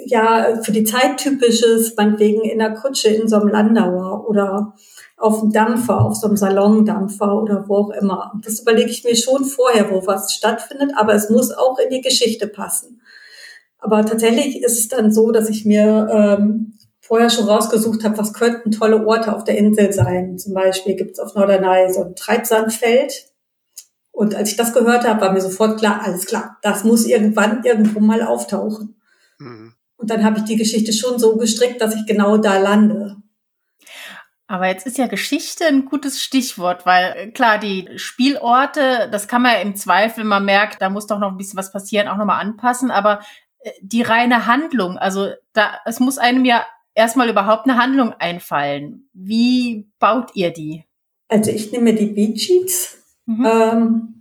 [0.06, 4.74] ja, für die Zeit typisches, meinetwegen in der Kutsche in so einem Landauer oder
[5.20, 8.32] auf dem Dampfer, auf so einem Salondampfer oder wo auch immer.
[8.42, 12.00] Das überlege ich mir schon vorher, wo was stattfindet, aber es muss auch in die
[12.00, 13.02] Geschichte passen.
[13.78, 18.32] Aber tatsächlich ist es dann so, dass ich mir ähm, vorher schon rausgesucht habe, was
[18.32, 20.38] könnten tolle Orte auf der Insel sein.
[20.38, 23.26] Zum Beispiel gibt es auf Norderney so ein Treibsandfeld.
[24.12, 27.62] Und als ich das gehört habe, war mir sofort klar, alles klar, das muss irgendwann
[27.64, 29.00] irgendwo mal auftauchen.
[29.38, 29.74] Mhm.
[29.96, 33.16] Und dann habe ich die Geschichte schon so gestrickt, dass ich genau da lande.
[34.50, 39.42] Aber jetzt ist ja Geschichte ein gutes Stichwort, weil äh, klar, die Spielorte, das kann
[39.42, 42.16] man ja im Zweifel, man merkt, da muss doch noch ein bisschen was passieren, auch
[42.16, 43.20] nochmal anpassen, aber
[43.60, 49.08] äh, die reine Handlung, also da, es muss einem ja erstmal überhaupt eine Handlung einfallen.
[49.12, 50.84] Wie baut ihr die?
[51.28, 53.46] Also ich nehme die Beatsheets mhm.
[53.46, 54.14] ähm,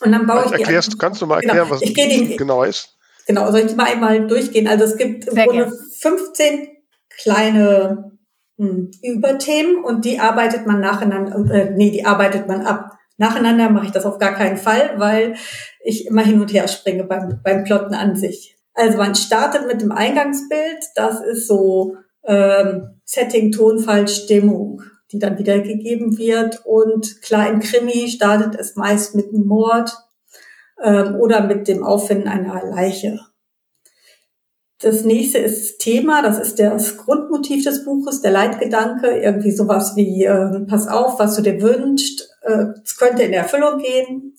[0.00, 0.98] und dann baue also ich erklärst, die.
[0.98, 1.54] Kannst du mal genau.
[1.54, 1.80] erklären, genau.
[1.80, 2.98] was ich die, genau ist?
[3.28, 4.66] Genau, soll ich mal einmal durchgehen?
[4.66, 6.66] Also es gibt im Grunde 15
[7.10, 8.11] kleine
[8.58, 12.98] hm, Überthemen und die arbeitet man nacheinander, äh, nee, die arbeitet man ab.
[13.16, 15.34] Nacheinander mache ich das auf gar keinen Fall, weil
[15.84, 18.56] ich immer hin und her springe beim, beim Plotten an sich.
[18.74, 25.38] Also man startet mit dem Eingangsbild, das ist so ähm, Setting, Tonfall, Stimmung, die dann
[25.38, 26.64] wiedergegeben wird.
[26.64, 29.92] Und klar, im Krimi startet es meist mit einem Mord
[30.82, 33.20] ähm, oder mit dem Auffinden einer Leiche.
[34.82, 40.24] Das nächste ist Thema, das ist das Grundmotiv des Buches, der Leitgedanke, irgendwie sowas wie,
[40.24, 44.34] äh, pass auf, was du dir wünschst, äh, es könnte in Erfüllung gehen.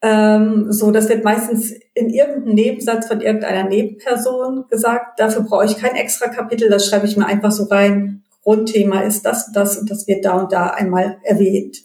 [0.00, 5.18] Ähm, so, das wird meistens in irgendeinem Nebensatz von irgendeiner Nebenperson gesagt.
[5.18, 8.22] Dafür brauche ich kein extra Kapitel, das schreibe ich mir einfach so rein.
[8.44, 11.78] Grundthema ist das und das und das wird da und da einmal erwähnt.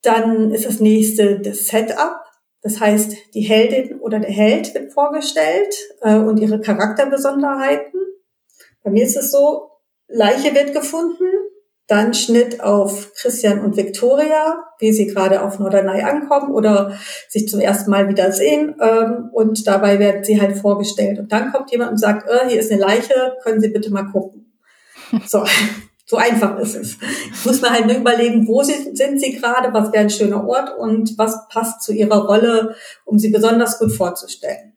[0.00, 2.21] Dann ist das nächste das Setup.
[2.62, 8.00] Das heißt, die Heldin oder der Held wird vorgestellt äh, und ihre Charakterbesonderheiten.
[8.84, 9.70] Bei mir ist es so,
[10.08, 11.24] Leiche wird gefunden,
[11.88, 16.96] dann Schnitt auf Christian und Victoria, wie sie gerade auf Norderney ankommen oder
[17.28, 18.76] sich zum ersten Mal wieder sehen.
[18.80, 21.18] Ähm, und dabei werden sie halt vorgestellt.
[21.18, 24.04] Und dann kommt jemand und sagt, äh, hier ist eine Leiche, können Sie bitte mal
[24.04, 24.52] gucken.
[25.26, 25.44] So,
[26.04, 26.98] so einfach ist es.
[27.44, 30.76] Muss mir halt nur überlegen, wo sie, sind sie gerade, was wäre ein schöner Ort
[30.78, 34.76] und was passt zu ihrer Rolle, um sie besonders gut vorzustellen.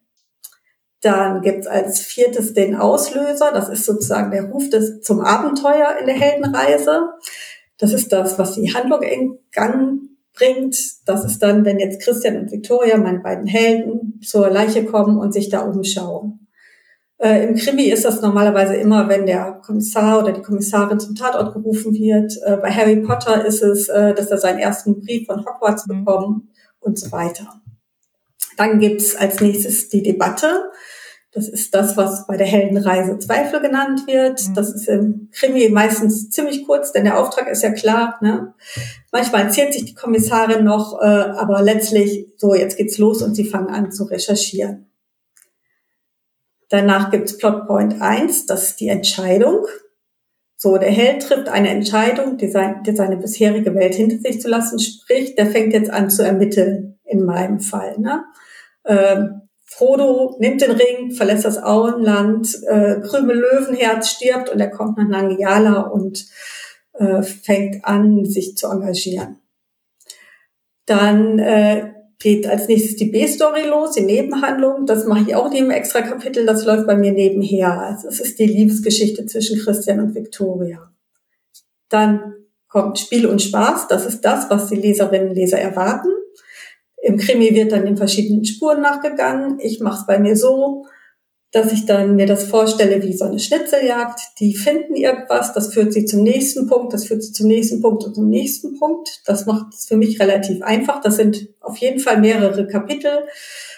[1.01, 3.51] Dann gibt's als viertes den Auslöser.
[3.51, 7.09] Das ist sozusagen der Ruf des, zum Abenteuer in der Heldenreise.
[7.77, 10.01] Das ist das, was die Handlung in Gang
[10.33, 10.77] bringt.
[11.05, 15.33] Das ist dann, wenn jetzt Christian und Victoria, meine beiden Helden, zur Leiche kommen und
[15.33, 16.44] sich da umschauen.
[17.17, 21.53] Äh, Im Krimi ist das normalerweise immer, wenn der Kommissar oder die Kommissarin zum Tatort
[21.53, 22.33] gerufen wird.
[22.43, 26.03] Äh, bei Harry Potter ist es, äh, dass er seinen ersten Brief von Hogwarts mhm.
[26.03, 26.43] bekommt
[26.79, 27.61] und so weiter.
[28.57, 30.71] Dann gibt's als nächstes die Debatte.
[31.31, 34.41] Das ist das, was bei der Heldenreise Zweifel genannt wird.
[34.47, 34.53] Mhm.
[34.53, 38.17] Das ist im Krimi meistens ziemlich kurz, denn der Auftrag ist ja klar.
[38.21, 38.53] Ne?
[39.11, 43.45] Manchmal erzählt sich die Kommissarin noch, äh, aber letztlich so, jetzt geht's los und sie
[43.45, 44.84] fangen an zu recherchieren.
[46.69, 49.65] Danach gibt's Plotpoint 1, das ist die Entscheidung.
[50.57, 54.49] So, der Held trifft eine Entscheidung, die, sein, die seine bisherige Welt hinter sich zu
[54.49, 57.97] lassen, sprich, der fängt jetzt an zu ermitteln, in meinem Fall.
[57.99, 58.23] Ne?
[58.85, 64.97] Ähm, Frodo nimmt den Ring, verlässt das Auenland, äh, Krümel Löwenherz stirbt und er kommt
[64.97, 66.25] nach Nangiala und
[66.93, 69.39] äh, fängt an, sich zu engagieren.
[70.85, 74.85] Dann äh, geht als nächstes die B-Story los, die Nebenhandlung.
[74.85, 77.79] Das mache ich auch neben extra Kapitel, das läuft bei mir nebenher.
[77.79, 80.91] Also es ist die Liebesgeschichte zwischen Christian und Victoria.
[81.89, 82.33] Dann
[82.67, 86.09] kommt Spiel und Spaß, das ist das, was die Leserinnen und Leser erwarten.
[87.01, 89.59] Im Krimi wird dann in verschiedenen Spuren nachgegangen.
[89.59, 90.87] Ich mache es bei mir so,
[91.55, 94.19] dass ich dann mir das vorstelle wie so eine Schnitzeljagd.
[94.41, 98.03] Die finden irgendwas, das führt sie zum nächsten Punkt, das führt sie zum nächsten Punkt
[98.03, 99.21] und zum nächsten Punkt.
[99.25, 100.99] Das macht es für mich relativ einfach.
[100.99, 103.23] Das sind auf jeden Fall mehrere Kapitel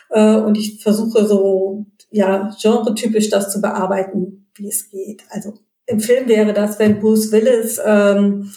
[0.09, 5.21] äh, und ich versuche so ja genretypisch das zu bearbeiten, wie es geht.
[5.29, 5.53] Also
[5.85, 8.53] im Film wäre das, wenn Bruce Willis ähm,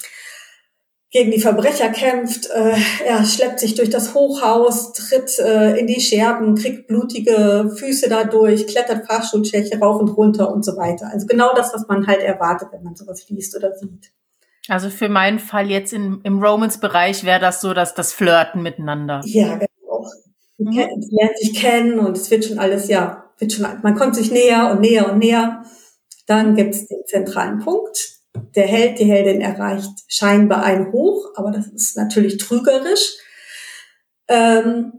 [1.11, 2.49] gegen die Verbrecher kämpft.
[2.51, 8.09] Äh, er schleppt sich durch das Hochhaus, tritt äh, in die Scherben, kriegt blutige Füße
[8.09, 11.11] dadurch, klettert Fahrstuhlschäche rauf und runter und so weiter.
[11.12, 14.12] Also genau das, was man halt erwartet, wenn man sowas liest oder sieht.
[14.68, 19.20] Also für meinen Fall jetzt in, im Romance-Bereich wäre das so, dass das Flirten miteinander.
[19.25, 20.07] Ja, genau.
[20.59, 20.75] Sie mhm.
[20.75, 24.70] lernen sich kennen und es wird schon alles, ja, wird schon, man kommt sich näher
[24.70, 25.64] und näher und näher.
[26.27, 28.19] Dann gibt es den zentralen Punkt,
[28.55, 33.17] der Held, die Heldin erreicht scheinbar ein Hoch, aber das ist natürlich trügerisch.
[34.29, 34.93] Ähm,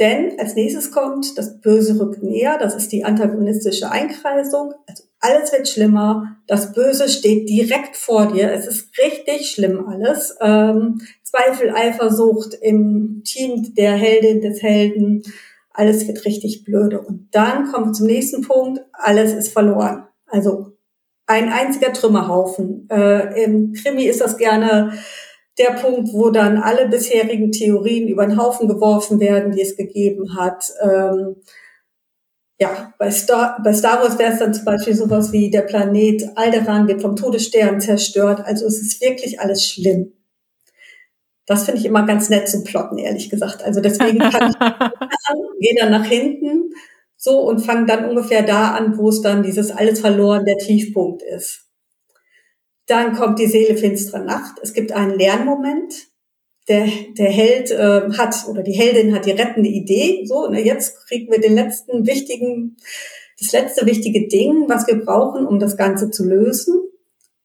[0.00, 4.74] denn als nächstes kommt das Böse rückt näher, das ist die antagonistische Einkreisung.
[4.86, 10.36] Also alles wird schlimmer, das Böse steht direkt vor dir, es ist richtig schlimm alles.
[10.40, 15.22] Ähm, Zweifel, Eifersucht im Team der Heldin, des Helden,
[15.70, 17.00] alles wird richtig blöde.
[17.00, 20.06] Und dann kommen wir zum nächsten Punkt, alles ist verloren.
[20.26, 20.73] Also
[21.26, 22.88] ein einziger Trümmerhaufen.
[22.90, 24.92] Äh, Im Krimi ist das gerne
[25.58, 30.36] der Punkt, wo dann alle bisherigen Theorien über den Haufen geworfen werden, die es gegeben
[30.36, 30.70] hat.
[30.82, 31.36] Ähm,
[32.58, 36.30] ja, bei Star, bei Star Wars wäre es dann zum Beispiel sowas wie der Planet
[36.36, 38.42] Alderan wird vom Todesstern zerstört.
[38.44, 40.12] Also es ist wirklich alles schlimm.
[41.46, 43.62] Das finde ich immer ganz nett zum Plotten, ehrlich gesagt.
[43.62, 44.58] Also deswegen kann ich
[45.60, 46.72] gehe dann nach hinten
[47.24, 51.22] so und fangen dann ungefähr da an, wo es dann dieses alles verloren der Tiefpunkt
[51.22, 51.64] ist.
[52.86, 54.58] Dann kommt die Seele finsterer Nacht.
[54.62, 55.94] Es gibt einen Lernmoment.
[56.68, 60.24] Der, der Held äh, hat oder die Heldin hat die rettende Idee.
[60.26, 62.76] So, ne, jetzt kriegen wir den letzten wichtigen,
[63.38, 66.74] das letzte wichtige Ding, was wir brauchen, um das Ganze zu lösen.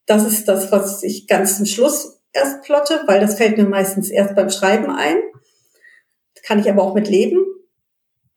[0.05, 4.09] Das ist das, was ich ganz zum Schluss erst plotte, weil das fällt mir meistens
[4.09, 5.17] erst beim Schreiben ein.
[6.43, 7.45] Kann ich aber auch mit leben.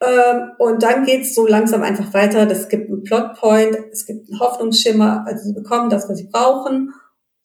[0.02, 2.50] Ähm, und dann geht's so langsam einfach weiter.
[2.50, 6.92] Es gibt einen Plotpoint, es gibt einen Hoffnungsschimmer, also sie bekommen das, was sie brauchen.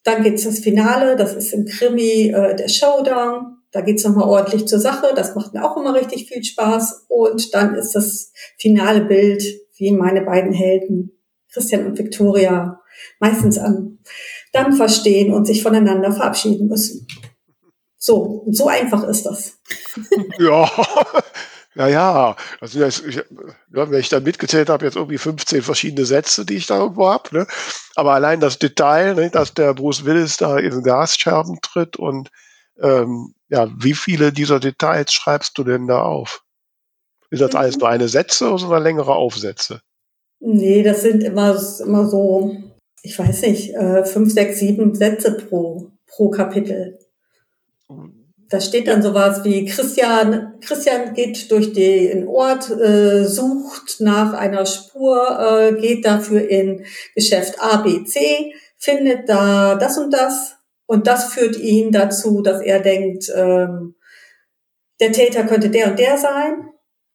[0.04, 3.58] Dann geht's das Finale, das ist im Krimi äh, der Showdown.
[3.72, 5.08] Da geht's nochmal ordentlich zur Sache.
[5.16, 7.06] Das macht mir auch immer richtig viel Spaß.
[7.10, 9.44] Und dann ist das finale Bild,
[9.76, 11.12] wie meine beiden Helden,
[11.52, 12.80] Christian und Victoria,
[13.20, 14.00] meistens am
[14.54, 17.06] Dampfer stehen und sich voneinander verabschieden müssen.
[17.98, 19.60] So, und so einfach ist das.
[20.40, 20.72] Ja,
[21.78, 22.36] ja, ja.
[22.60, 23.24] Also ich, ja,
[23.70, 27.38] wenn ich dann mitgezählt habe, jetzt irgendwie 15 verschiedene Sätze, die ich da irgendwo habe.
[27.38, 27.48] Ne?
[27.96, 32.30] Aber allein das Detail, ne, dass der Bruce Willis da in Gasscherben tritt und
[32.82, 36.44] ähm, ja, wie viele dieser Details schreibst du denn da auf?
[37.30, 37.82] Ist das alles mhm.
[37.82, 39.82] nur eine Sätze oder längere Aufsätze?
[40.40, 42.56] Nee, das sind immer, immer so,
[43.04, 46.97] ich weiß nicht, äh, fünf, sechs, sieben Sätze pro, pro Kapitel.
[48.50, 54.66] Da steht dann sowas wie Christian, Christian geht durch den Ort, äh, sucht nach einer
[54.66, 60.56] Spur, äh, geht dafür in Geschäft A, B, C, findet da das und das
[60.86, 63.96] und das führt ihn dazu, dass er denkt, ähm,
[65.00, 66.70] der Täter könnte der und der sein.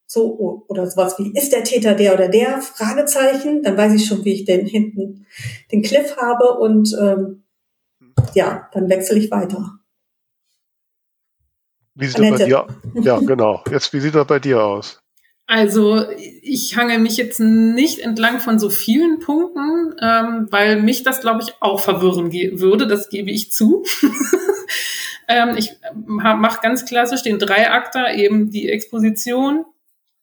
[0.07, 2.61] So, oder sowas wie, ist der Täter der oder der?
[2.61, 3.63] Fragezeichen.
[3.63, 5.27] Dann weiß ich schon, wie ich den hinten
[5.73, 7.45] den Cliff habe und ähm,
[8.35, 9.79] ja, dann wechsle ich weiter.
[11.95, 12.67] Wie sieht das bei dir?
[12.95, 13.63] Ja, genau.
[13.71, 15.03] Jetzt, wie sieht das bei dir aus?
[15.47, 16.05] Also
[16.41, 21.43] ich hange mich jetzt nicht entlang von so vielen Punkten, ähm, weil mich das, glaube
[21.43, 22.87] ich, auch verwirren würde.
[22.87, 23.85] Das gebe ich zu.
[25.29, 25.73] ähm, ich
[26.07, 29.65] mache ganz klassisch den Dreiakter, eben die Exposition.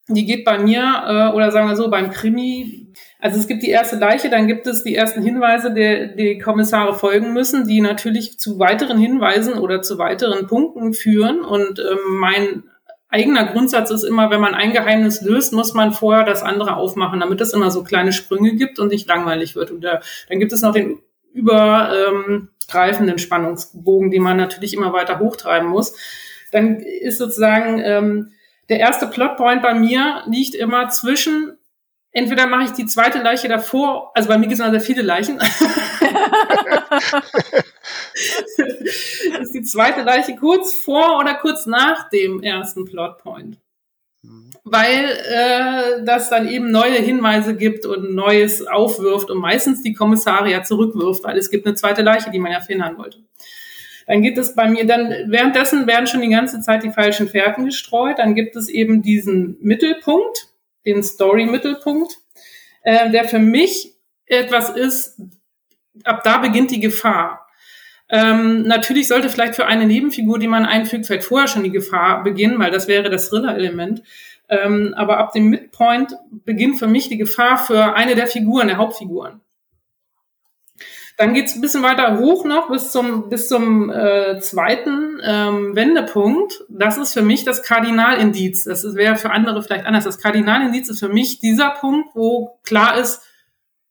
[0.08, 2.79] Die geht bei mir, äh, oder sagen wir so, beim Krimi
[3.22, 6.96] also es gibt die erste Leiche, dann gibt es die ersten Hinweise, der die Kommissare
[6.96, 11.42] folgen müssen, die natürlich zu weiteren Hinweisen oder zu weiteren Punkten führen.
[11.42, 12.64] Und ähm, mein
[13.10, 17.20] eigener Grundsatz ist immer, wenn man ein Geheimnis löst, muss man vorher das andere aufmachen,
[17.20, 19.72] damit es immer so kleine Sprünge gibt und nicht langweilig wird.
[19.72, 21.00] Und da, dann gibt es noch den
[21.34, 25.94] übergreifenden Spannungsbogen, den man natürlich immer weiter hochtreiben muss.
[26.54, 28.32] Dann ist sozusagen ähm,
[28.70, 31.58] der erste Plotpoint bei mir liegt immer zwischen,
[32.12, 35.40] entweder mache ich die zweite Leiche davor, also bei mir gibt es sehr viele Leichen.
[39.42, 43.58] ist die zweite Leiche kurz vor oder kurz nach dem ersten Plotpoint.
[44.22, 44.52] Mhm.
[44.64, 50.64] Weil äh, das dann eben neue Hinweise gibt und Neues aufwirft und meistens die Kommissaria
[50.64, 53.20] zurückwirft, weil es gibt eine zweite Leiche, die man ja verhindern wollte.
[54.10, 57.66] Dann gibt es bei mir, dann währenddessen werden schon die ganze Zeit die falschen Fährten
[57.66, 58.18] gestreut.
[58.18, 60.49] Dann gibt es eben diesen Mittelpunkt,
[60.92, 62.18] den Story-Mittelpunkt,
[62.84, 63.94] äh, der für mich
[64.26, 65.22] etwas ist,
[66.04, 67.48] ab da beginnt die Gefahr.
[68.10, 72.24] Ähm, natürlich sollte vielleicht für eine Nebenfigur, die man einfügt, vielleicht vorher schon die Gefahr
[72.24, 74.02] beginnen, weil das wäre das Thriller-Element.
[74.50, 78.78] Ähm, aber ab dem Midpoint beginnt für mich die Gefahr für eine der Figuren, der
[78.78, 79.42] Hauptfiguren.
[81.20, 86.64] Dann geht's ein bisschen weiter hoch noch bis zum, bis zum äh, zweiten ähm, Wendepunkt.
[86.70, 88.64] Das ist für mich das Kardinalindiz.
[88.64, 90.06] Das wäre für andere vielleicht anders.
[90.06, 93.22] Das Kardinalindiz ist für mich dieser Punkt, wo klar ist,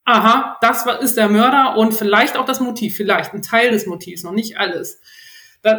[0.06, 4.22] aha, das ist der Mörder und vielleicht auch das Motiv, vielleicht ein Teil des Motivs,
[4.22, 4.98] noch nicht alles.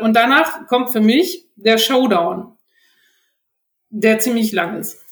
[0.03, 2.55] Und danach kommt für mich der Showdown,
[3.89, 5.03] der ziemlich lang ist.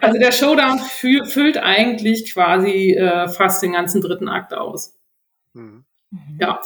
[0.00, 4.94] Also der Showdown füllt eigentlich quasi äh, fast den ganzen dritten Akt aus.
[5.54, 5.84] Mhm.
[6.40, 6.60] Ja,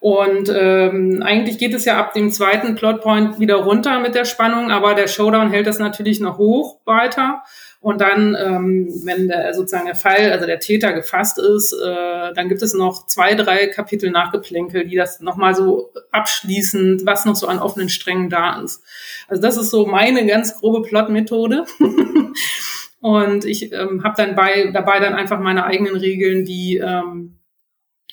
[0.00, 4.70] und ähm, eigentlich geht es ja ab dem zweiten Plotpoint wieder runter mit der Spannung,
[4.70, 7.42] aber der Showdown hält das natürlich noch hoch weiter.
[7.80, 12.48] Und dann, ähm, wenn der, sozusagen der Fall, also der Täter gefasst ist, äh, dann
[12.48, 17.46] gibt es noch zwei, drei Kapitel Nachgeplänkel, die das nochmal so abschließend, was noch so
[17.46, 18.82] an offenen Strängen da ist.
[19.28, 21.64] Also das ist so meine ganz grobe Plotmethode.
[23.00, 27.38] Und ich ähm, habe dann bei, dabei dann einfach meine eigenen Regeln, die ähm,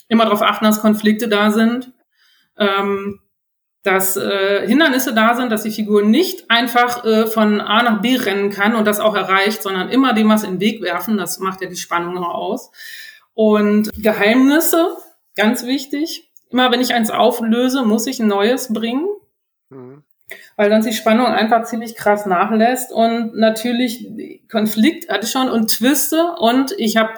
[0.08, 1.92] immer darauf achten, dass Konflikte da sind.
[2.58, 3.20] Ähm,
[3.84, 8.16] dass äh, Hindernisse da sind, dass die Figur nicht einfach äh, von A nach B
[8.16, 11.18] rennen kann und das auch erreicht, sondern immer dem was in den Weg werfen.
[11.18, 12.72] Das macht ja die Spannung noch aus.
[13.34, 14.96] Und Geheimnisse,
[15.36, 16.32] ganz wichtig.
[16.50, 19.08] Immer wenn ich eins auflöse, muss ich ein neues bringen.
[19.70, 20.04] Mhm.
[20.56, 22.94] Weil sonst die Spannung einfach ziemlich krass nachlässt.
[22.94, 24.08] Und natürlich
[24.50, 26.36] Konflikt hatte ich schon und Twiste.
[26.40, 27.14] Und ich habe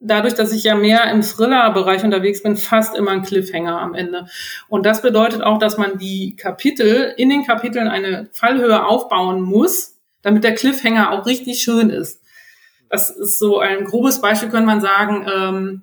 [0.00, 4.26] dadurch, dass ich ja mehr im Thriller-Bereich unterwegs bin, fast immer ein Cliffhanger am Ende.
[4.68, 9.96] Und das bedeutet auch, dass man die Kapitel, in den Kapiteln eine Fallhöhe aufbauen muss,
[10.22, 12.22] damit der Cliffhanger auch richtig schön ist.
[12.88, 15.26] Das ist so ein grobes Beispiel, könnte man sagen.
[15.32, 15.82] Ähm,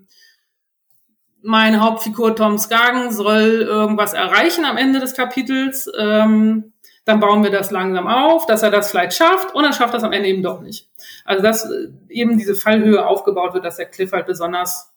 [1.42, 5.92] meine Hauptfigur Tom Skagen soll irgendwas erreichen am Ende des Kapitels.
[5.98, 6.74] Ähm,
[7.06, 9.98] dann bauen wir das langsam auf, dass er das vielleicht schafft und dann schafft er
[9.98, 10.90] es am Ende eben doch nicht.
[11.24, 14.92] Also dass äh, eben diese Fallhöhe aufgebaut wird, dass der Cliff halt besonders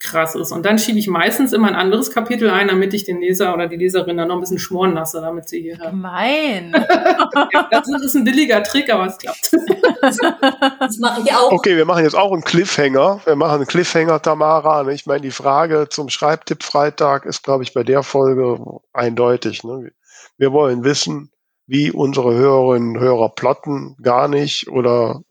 [0.00, 0.50] krass ist.
[0.50, 3.66] Und dann schiebe ich meistens immer ein anderes Kapitel ein, damit ich den Leser oder
[3.66, 5.76] die Leserin dann noch ein bisschen schmoren lasse, damit sie hier.
[5.76, 6.72] Gemein.
[7.70, 9.52] das ist ein billiger Trick, aber es klappt.
[10.80, 11.52] das mache ich auch.
[11.52, 13.20] Okay, wir machen jetzt auch einen Cliffhanger.
[13.26, 14.88] Wir machen einen Cliffhanger, Tamara.
[14.88, 18.58] Ich meine, die Frage zum Schreibtipp Freitag ist, glaube ich, bei der Folge
[18.94, 19.64] eindeutig.
[19.64, 19.92] Ne?
[20.38, 21.30] Wir wollen wissen,
[21.70, 25.22] wie unsere Hörerinnen und Hörer plotten, gar nicht oder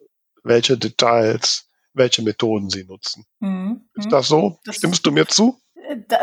[0.41, 3.25] welche Details, welche Methoden sie nutzen.
[3.41, 3.89] Mhm.
[3.95, 4.57] Ist das so?
[4.63, 5.59] Das Stimmst du mir zu?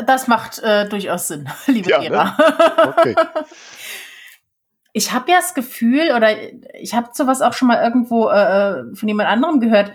[0.07, 2.25] Das macht äh, durchaus Sinn, liebe ja, Eva.
[2.25, 2.95] Ne?
[2.97, 3.15] Okay.
[4.99, 6.35] Ich habe ja das Gefühl, oder
[6.81, 9.93] ich habe sowas auch schon mal irgendwo äh, äh, von jemand anderem gehört.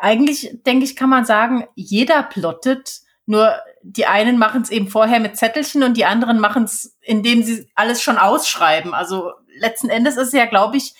[0.00, 5.20] Eigentlich, denke ich, kann man sagen, jeder plottet, nur die einen machen es eben vorher
[5.20, 8.94] mit Zettelchen und die anderen machen es, indem sie alles schon ausschreiben.
[8.94, 10.94] Also letzten Endes ist es ja, glaube ich,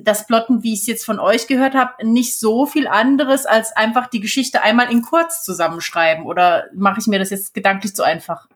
[0.00, 3.76] das Plotten, wie ich es jetzt von euch gehört habe, nicht so viel anderes als
[3.76, 6.24] einfach die Geschichte einmal in kurz zusammenschreiben.
[6.26, 8.48] Oder mache ich mir das jetzt gedanklich zu einfach?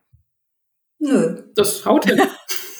[0.99, 1.45] Nö.
[1.55, 2.21] Das haut hin.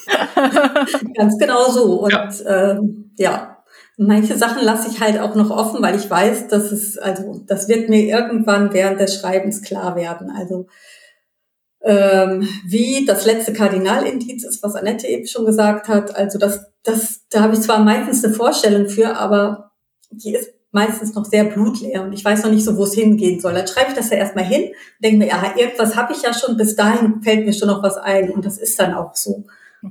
[1.15, 2.01] Ganz genau so.
[2.03, 3.59] Und ja, ähm, ja.
[3.97, 7.69] manche Sachen lasse ich halt auch noch offen, weil ich weiß, dass es, also das
[7.69, 10.31] wird mir irgendwann während des Schreibens klar werden.
[10.31, 10.67] Also
[11.87, 16.17] ähm, wie das letzte Kardinalindiz ist, was Annette eben schon gesagt hat.
[16.17, 19.71] Also das, das, da habe ich zwar meistens eine Vorstellung für, aber
[20.11, 23.41] die ist meistens noch sehr blutleer und ich weiß noch nicht so, wo es hingehen
[23.41, 23.55] soll.
[23.55, 26.57] Dann schreibe ich das ja erstmal hin, denke mir, ja, irgendwas habe ich ja schon,
[26.57, 29.45] bis dahin fällt mir schon noch was ein und das ist dann auch so.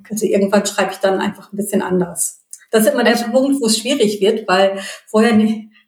[0.09, 2.41] Also irgendwann schreibe ich dann einfach ein bisschen anders.
[2.71, 5.31] Das ist immer der Punkt, wo es schwierig wird, weil vorher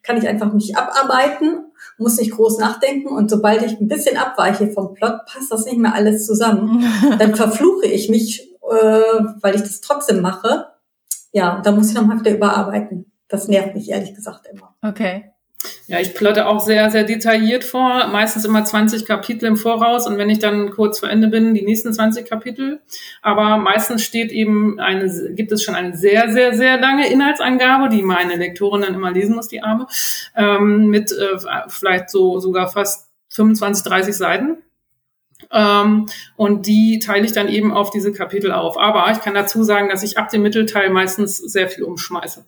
[0.02, 1.67] kann ich einfach mich abarbeiten
[1.98, 5.78] muss nicht groß nachdenken und sobald ich ein bisschen abweiche vom Plot, passt das nicht
[5.78, 6.84] mehr alles zusammen.
[7.18, 9.00] Dann verfluche ich mich, äh,
[9.40, 10.66] weil ich das trotzdem mache.
[11.32, 13.12] Ja, und da muss ich nochmal wieder überarbeiten.
[13.28, 14.74] Das nervt mich ehrlich gesagt immer.
[14.82, 15.32] Okay.
[15.88, 20.16] Ja, ich plotte auch sehr, sehr detailliert vor, meistens immer 20 Kapitel im Voraus und
[20.16, 22.80] wenn ich dann kurz vor Ende bin, die nächsten 20 Kapitel.
[23.22, 28.02] Aber meistens steht eben eine, gibt es schon eine sehr, sehr, sehr lange Inhaltsangabe, die
[28.02, 29.86] meine Lektorin dann immer lesen muss, die Arme,
[30.36, 31.38] ähm, mit äh,
[31.68, 34.58] vielleicht so sogar fast 25, 30 Seiten.
[35.50, 38.78] Ähm, und die teile ich dann eben auf diese Kapitel auf.
[38.78, 42.44] Aber ich kann dazu sagen, dass ich ab dem Mittelteil meistens sehr viel umschmeiße.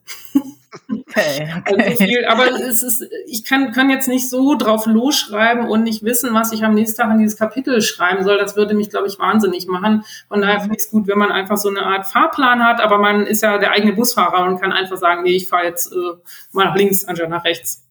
[0.88, 1.82] Okay, okay.
[1.82, 6.04] Also viel, aber es ist, ich kann, kann jetzt nicht so drauf losschreiben und nicht
[6.04, 8.38] wissen, was ich am nächsten Tag in dieses Kapitel schreiben soll.
[8.38, 10.04] Das würde mich, glaube ich, wahnsinnig machen.
[10.28, 12.98] Von daher finde ich es gut, wenn man einfach so eine Art Fahrplan hat, aber
[12.98, 15.96] man ist ja der eigene Busfahrer und kann einfach sagen, nee, ich fahre jetzt äh,
[16.52, 17.84] mal nach links anstatt nach rechts.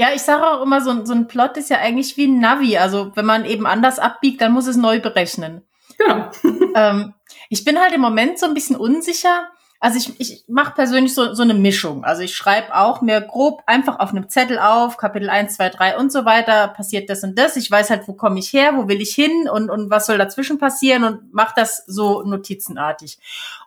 [0.00, 0.14] Ja.
[0.14, 2.78] Ich sage auch immer, so, so ein Plot ist ja eigentlich wie ein Navi.
[2.78, 5.62] Also wenn man eben anders abbiegt, dann muss es neu berechnen.
[5.98, 6.30] Genau.
[6.74, 7.14] ähm,
[7.50, 9.48] ich bin halt im Moment so ein bisschen unsicher,
[9.82, 12.04] also ich, ich mache persönlich so, so eine Mischung.
[12.04, 15.96] Also ich schreibe auch mir grob einfach auf einem Zettel auf, Kapitel 1, 2, 3
[15.96, 17.56] und so weiter, passiert das und das.
[17.56, 20.18] Ich weiß halt, wo komme ich her, wo will ich hin und, und was soll
[20.18, 23.18] dazwischen passieren und mache das so notizenartig.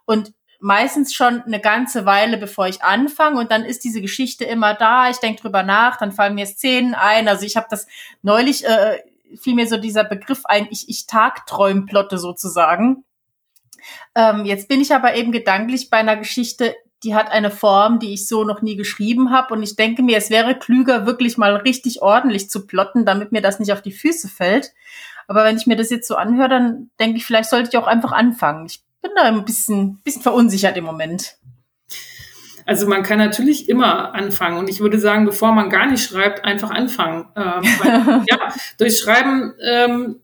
[0.05, 0.33] Und
[0.63, 5.09] meistens schon eine ganze Weile, bevor ich anfange und dann ist diese Geschichte immer da,
[5.09, 7.27] ich denke drüber nach, dann fallen mir Szenen ein.
[7.27, 7.87] Also ich habe das
[8.21, 8.99] neulich, äh,
[9.39, 13.03] fiel mir so dieser Begriff ein, ich, ich Tagträumplotte sozusagen
[14.15, 18.13] ähm, jetzt bin ich aber eben gedanklich bei einer Geschichte, die hat eine Form, die
[18.13, 19.53] ich so noch nie geschrieben habe.
[19.53, 23.41] Und ich denke mir, es wäre klüger, wirklich mal richtig ordentlich zu plotten, damit mir
[23.41, 24.71] das nicht auf die Füße fällt.
[25.27, 27.87] Aber wenn ich mir das jetzt so anhöre, dann denke ich, vielleicht sollte ich auch
[27.87, 28.65] einfach anfangen.
[28.65, 31.37] Ich bin da ein bisschen, bisschen verunsichert im Moment.
[32.65, 36.43] Also man kann natürlich immer anfangen und ich würde sagen, bevor man gar nicht schreibt,
[36.43, 37.27] einfach anfangen.
[37.35, 40.21] Ähm, weil, ja, durch Schreiben ähm,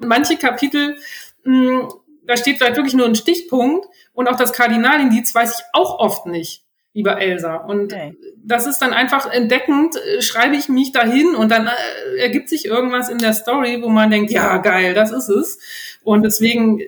[0.00, 0.96] manche Kapitel
[1.44, 1.88] mh, hm,
[2.28, 6.26] da steht vielleicht wirklich nur ein Stichpunkt und auch das Kardinalindiz weiß ich auch oft
[6.26, 7.56] nicht, wie bei Elsa.
[7.56, 8.16] Und okay.
[8.36, 12.66] das ist dann einfach entdeckend, äh, schreibe ich mich dahin und dann äh, ergibt sich
[12.66, 15.58] irgendwas in der Story, wo man denkt, ja, geil, das ist es.
[16.04, 16.80] Und deswegen,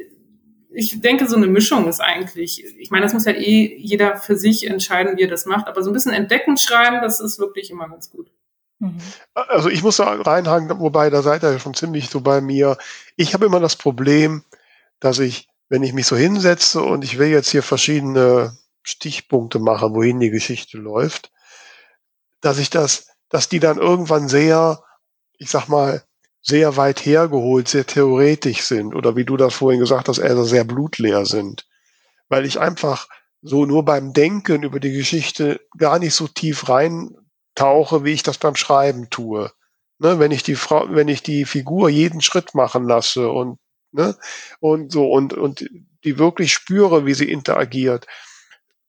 [0.73, 4.37] ich denke, so eine Mischung ist eigentlich, ich meine, das muss ja eh jeder für
[4.37, 7.71] sich entscheiden, wie er das macht, aber so ein bisschen entdeckend schreiben, das ist wirklich
[7.71, 8.31] immer ganz gut.
[8.79, 8.99] Mhm.
[9.35, 12.79] Also ich muss da reinhaken, wobei da seid ihr ja schon ziemlich so bei mir.
[13.17, 14.45] Ich habe immer das Problem,
[15.01, 19.95] dass ich, wenn ich mich so hinsetze und ich will jetzt hier verschiedene Stichpunkte machen,
[19.95, 21.31] wohin die Geschichte läuft,
[22.41, 24.83] dass ich das, dass die dann irgendwann sehr,
[25.39, 26.03] ich sag mal,
[26.43, 30.65] sehr weit hergeholt, sehr theoretisch sind oder wie du das vorhin gesagt hast, also sehr
[30.65, 31.67] blutleer sind.
[32.29, 33.09] Weil ich einfach
[33.43, 38.39] so nur beim Denken über die Geschichte gar nicht so tief reintauche, wie ich das
[38.39, 39.51] beim Schreiben tue.
[39.99, 43.59] Ne, wenn ich die Frau, wenn ich die Figur jeden Schritt machen lasse und
[43.93, 44.17] ne?
[44.61, 45.69] Und so, und, und
[46.05, 48.07] die wirklich spüre, wie sie interagiert,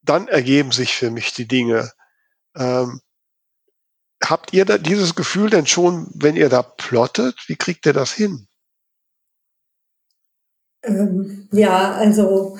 [0.01, 1.91] dann ergeben sich für mich die Dinge.
[2.55, 3.01] Ähm,
[4.23, 7.35] habt ihr da dieses Gefühl denn schon, wenn ihr da plottet?
[7.47, 8.47] Wie kriegt ihr das hin?
[10.83, 12.57] Ähm, ja, also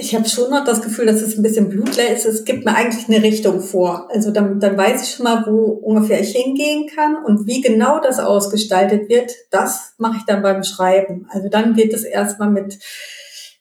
[0.00, 2.24] ich habe schon noch das Gefühl, dass es ein bisschen blutleer ist.
[2.24, 4.08] Es gibt mir eigentlich eine Richtung vor.
[4.12, 8.00] Also dann, dann weiß ich schon mal, wo ungefähr ich hingehen kann und wie genau
[8.00, 9.34] das ausgestaltet wird.
[9.50, 11.26] Das mache ich dann beim Schreiben.
[11.30, 12.78] Also dann wird es erstmal mit,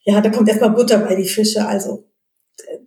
[0.04, 1.66] ja, da kommt erstmal Butter bei die Fische.
[1.66, 2.06] Also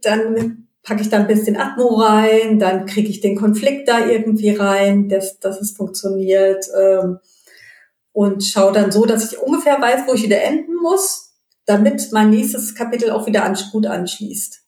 [0.03, 4.51] dann packe ich da ein bisschen Atmo rein, dann kriege ich den Konflikt da irgendwie
[4.51, 7.19] rein, dass, dass es funktioniert ähm,
[8.13, 11.31] und schaue dann so, dass ich ungefähr weiß, wo ich wieder enden muss
[11.71, 14.60] damit mein nächstes Kapitel auch wieder an, gut anschließt.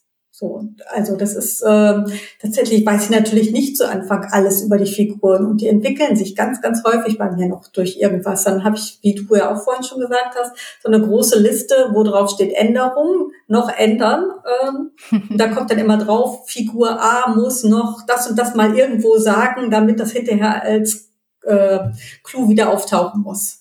[0.43, 0.61] So,
[0.93, 2.07] also das ist ähm,
[2.41, 6.35] tatsächlich weiß ich natürlich nicht zu Anfang alles über die Figuren und die entwickeln sich
[6.35, 8.43] ganz, ganz häufig bei mir noch durch irgendwas.
[8.43, 10.51] Dann habe ich, wie du ja auch vorhin schon gesagt hast,
[10.83, 14.33] so eine große Liste, wo drauf steht Änderungen, noch ändern.
[14.65, 14.91] Ähm,
[15.39, 19.71] da kommt dann immer drauf, Figur A muss noch das und das mal irgendwo sagen,
[19.71, 21.09] damit das hinterher als
[21.43, 21.79] äh,
[22.25, 23.61] Clou wieder auftauchen muss.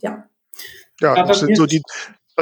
[0.00, 0.24] Ja.
[1.00, 1.80] Ja, das sind so die,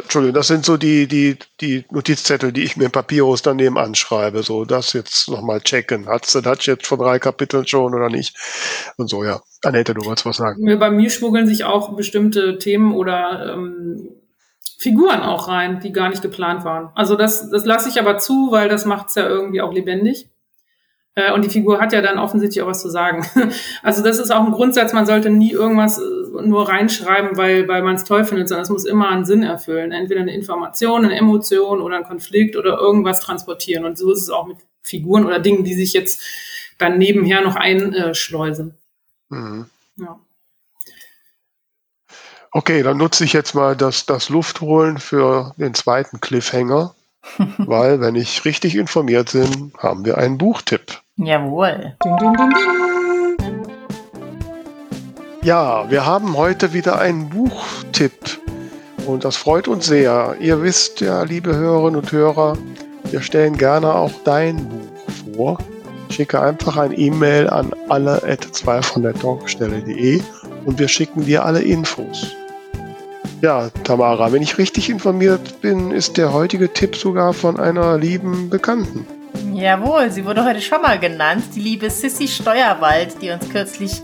[0.03, 4.43] Entschuldigung, das sind so die, die, die Notizzettel, die ich mir im Papyrus daneben anschreibe.
[4.43, 6.09] So, das jetzt nochmal checken.
[6.09, 8.37] Hat's du das jetzt vor drei Kapiteln schon oder nicht?
[8.97, 9.41] Und so, ja.
[9.65, 10.65] Annette, du wolltest was sagen.
[10.79, 14.09] Bei mir schmuggeln sich auch bestimmte Themen oder ähm,
[14.79, 16.91] Figuren auch rein, die gar nicht geplant waren.
[16.95, 20.31] Also das, das lasse ich aber zu, weil das macht's ja irgendwie auch lebendig.
[21.19, 23.27] Äh, und die Figur hat ja dann offensichtlich auch was zu sagen.
[23.83, 26.03] Also das ist auch ein Grundsatz, man sollte nie irgendwas äh,
[26.47, 29.93] nur reinschreiben, weil, weil man es toll findet, sondern es muss immer einen Sinn erfüllen.
[29.93, 33.85] Entweder eine Information, eine Emotion oder ein Konflikt oder irgendwas transportieren.
[33.85, 36.23] Und so ist es auch mit Figuren oder Dingen, die sich jetzt
[36.79, 38.75] dann nebenher noch einschleusen.
[39.29, 39.67] Mhm.
[39.97, 40.19] Ja.
[42.53, 46.95] Okay, dann nutze ich jetzt mal das, das Luftholen für den zweiten Cliffhanger.
[47.59, 51.03] weil, wenn ich richtig informiert bin, haben wir einen Buchtipp.
[51.19, 51.97] Jawohl.
[55.43, 58.13] Ja, wir haben heute wieder einen Buchtipp
[59.05, 60.37] und das freut uns sehr.
[60.39, 62.57] Ihr wisst ja, liebe Hörerinnen und Hörer,
[63.11, 65.59] wir stellen gerne auch dein Buch vor.
[66.11, 70.21] Schicke einfach ein E-Mail an alle at 2 von der Talkstelle.de
[70.67, 72.37] und wir schicken dir alle Infos.
[73.41, 78.51] Ja, Tamara, wenn ich richtig informiert bin, ist der heutige Tipp sogar von einer lieben
[78.51, 79.05] Bekannten.
[79.53, 84.03] Jawohl, sie wurde heute schon mal genannt, die liebe Sissy Steuerwald, die uns kürzlich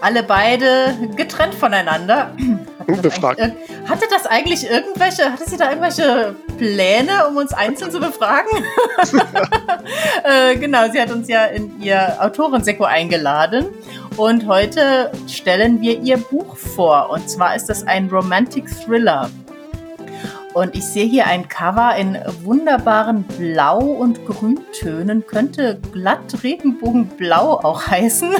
[0.00, 2.32] alle beide getrennt voneinander
[2.78, 3.40] hatte befragt.
[3.40, 3.50] Das
[3.88, 8.50] hatte das eigentlich irgendwelche, hatte sie da irgendwelche Pläne, um uns einzeln zu befragen?
[10.24, 13.66] äh, genau, sie hat uns ja in ihr Autorenseko eingeladen
[14.16, 17.10] und heute stellen wir ihr Buch vor.
[17.10, 19.30] Und zwar ist das ein Romantic Thriller.
[20.52, 25.26] Und ich sehe hier ein Cover in wunderbaren Blau- und Grüntönen.
[25.26, 28.30] Könnte glatt Regenbogenblau auch heißen.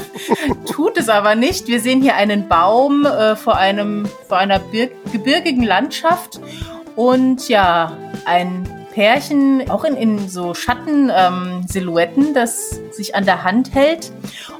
[0.73, 1.69] Tut es aber nicht.
[1.69, 6.41] Wir sehen hier einen Baum äh, vor, einem, vor einer Bir gebirgigen Landschaft.
[6.97, 13.73] Und ja, ein Pärchen, auch in, in so Schatten-Silhouetten, ähm, das sich an der Hand
[13.73, 14.13] hält.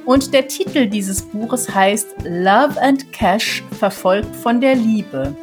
[0.05, 5.35] Und der Titel dieses Buches heißt Love and Cash, verfolgt von der Liebe.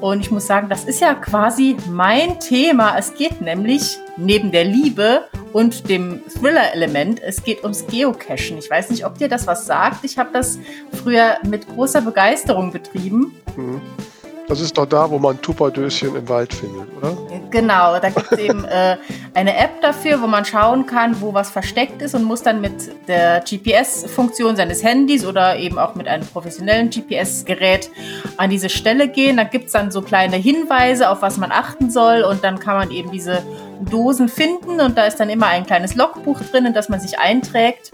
[0.00, 2.96] Und ich muss sagen, das ist ja quasi mein Thema.
[2.96, 8.58] Es geht nämlich neben der Liebe und dem Thriller-Element, es geht ums Geocachen.
[8.58, 10.04] Ich weiß nicht, ob dir das was sagt.
[10.04, 10.58] Ich habe das
[11.02, 13.34] früher mit großer Begeisterung betrieben.
[13.56, 13.80] Mhm.
[14.48, 17.14] Das ist doch da, wo man Tupperdöschen im Wald findet, oder?
[17.50, 18.96] Genau, da gibt es eben äh,
[19.34, 22.72] eine App dafür, wo man schauen kann, wo was versteckt ist und muss dann mit
[23.08, 27.90] der GPS-Funktion seines Handys oder eben auch mit einem professionellen GPS-Gerät
[28.38, 29.36] an diese Stelle gehen.
[29.36, 32.76] Da gibt es dann so kleine Hinweise, auf was man achten soll und dann kann
[32.76, 33.42] man eben diese
[33.90, 37.18] Dosen finden und da ist dann immer ein kleines Logbuch drin, in das man sich
[37.18, 37.92] einträgt.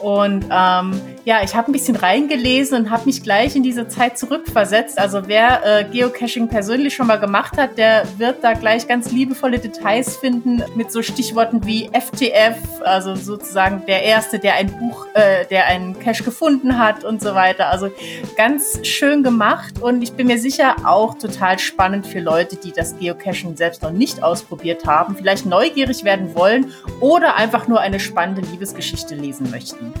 [0.00, 4.18] Und ähm, ja, ich habe ein bisschen reingelesen und habe mich gleich in diese Zeit
[4.18, 4.98] zurückversetzt.
[4.98, 9.58] Also wer äh, Geocaching persönlich schon mal gemacht hat, der wird da gleich ganz liebevolle
[9.58, 15.46] Details finden mit so Stichworten wie FTF, also sozusagen der erste, der ein Buch, äh,
[15.46, 17.70] der einen Cache gefunden hat und so weiter.
[17.70, 17.90] Also
[18.36, 22.98] ganz schön gemacht und ich bin mir sicher auch total spannend für Leute, die das
[22.98, 26.70] Geocaching selbst noch nicht ausprobiert haben, vielleicht neugierig werden wollen
[27.00, 29.94] oder einfach nur eine spannende Liebesgeschichte lesen möchten.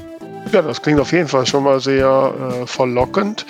[0.54, 2.32] Ja, das klingt auf jeden Fall schon mal sehr
[2.62, 3.44] äh, verlockend.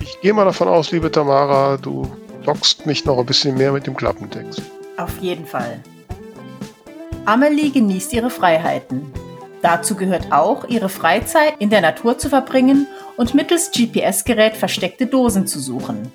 [0.00, 2.06] Ich gehe mal davon aus, liebe Tamara, du
[2.44, 4.60] lockst mich noch ein bisschen mehr mit dem Klappentext.
[4.98, 5.80] Auf jeden Fall.
[7.24, 9.10] Amelie genießt ihre Freiheiten.
[9.62, 12.86] Dazu gehört auch, ihre Freizeit in der Natur zu verbringen
[13.16, 16.12] und mittels GPS-Gerät versteckte Dosen zu suchen.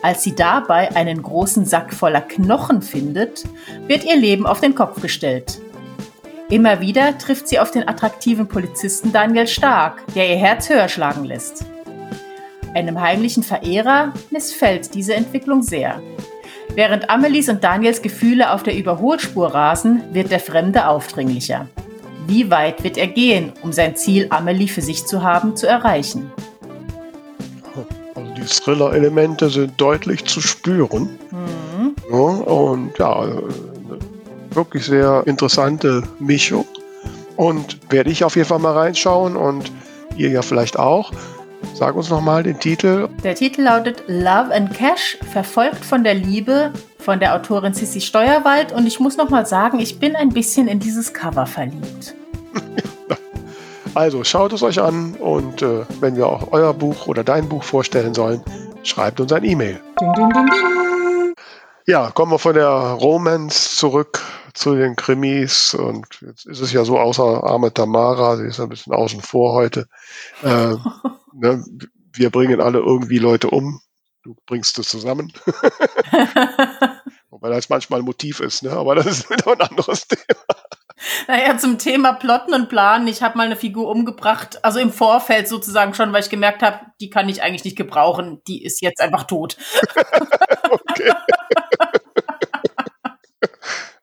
[0.00, 3.44] Als sie dabei einen großen Sack voller Knochen findet,
[3.86, 5.60] wird ihr Leben auf den Kopf gestellt.
[6.50, 11.24] Immer wieder trifft sie auf den attraktiven Polizisten Daniel Stark, der ihr Herz höher schlagen
[11.24, 11.64] lässt.
[12.74, 16.02] Einem heimlichen Verehrer missfällt diese Entwicklung sehr.
[16.74, 21.68] Während Amelies und Daniels Gefühle auf der Überholspur rasen, wird der Fremde aufdringlicher.
[22.26, 26.32] Wie weit wird er gehen, um sein Ziel, Amelie für sich zu haben, zu erreichen?
[28.16, 31.16] Also die Thriller-Elemente sind deutlich zu spüren.
[31.30, 31.94] Mhm.
[32.10, 33.24] Ja, und ja,
[34.54, 36.66] wirklich sehr interessante Mischung.
[37.36, 39.72] Und werde ich auf jeden Fall mal reinschauen und
[40.16, 41.12] ihr ja vielleicht auch.
[41.74, 43.08] Sag uns nochmal den Titel.
[43.22, 48.72] Der Titel lautet Love and Cash, verfolgt von der Liebe von der Autorin Sissi Steuerwald.
[48.72, 52.14] Und ich muss nochmal sagen, ich bin ein bisschen in dieses Cover verliebt.
[53.94, 57.62] also schaut es euch an und äh, wenn wir auch euer Buch oder dein Buch
[57.62, 58.42] vorstellen sollen,
[58.82, 59.80] schreibt uns ein E-Mail.
[61.90, 64.22] Ja, kommen wir von der Romance zurück
[64.54, 68.68] zu den Krimis und jetzt ist es ja so, außer Arme Tamara, sie ist ein
[68.68, 69.88] bisschen außen vor heute.
[70.44, 70.76] Äh,
[71.34, 71.64] ne,
[72.12, 73.80] wir bringen alle irgendwie Leute um.
[74.22, 75.32] Du bringst es zusammen.
[77.30, 78.70] Wobei das manchmal ein Motiv ist, ne?
[78.70, 80.44] aber das ist wieder ein anderes Thema.
[81.26, 83.08] Naja, zum Thema Plotten und Planen.
[83.08, 86.78] Ich habe mal eine Figur umgebracht, also im Vorfeld sozusagen schon, weil ich gemerkt habe,
[87.00, 88.42] die kann ich eigentlich nicht gebrauchen.
[88.46, 89.56] Die ist jetzt einfach tot.
[90.70, 91.12] okay.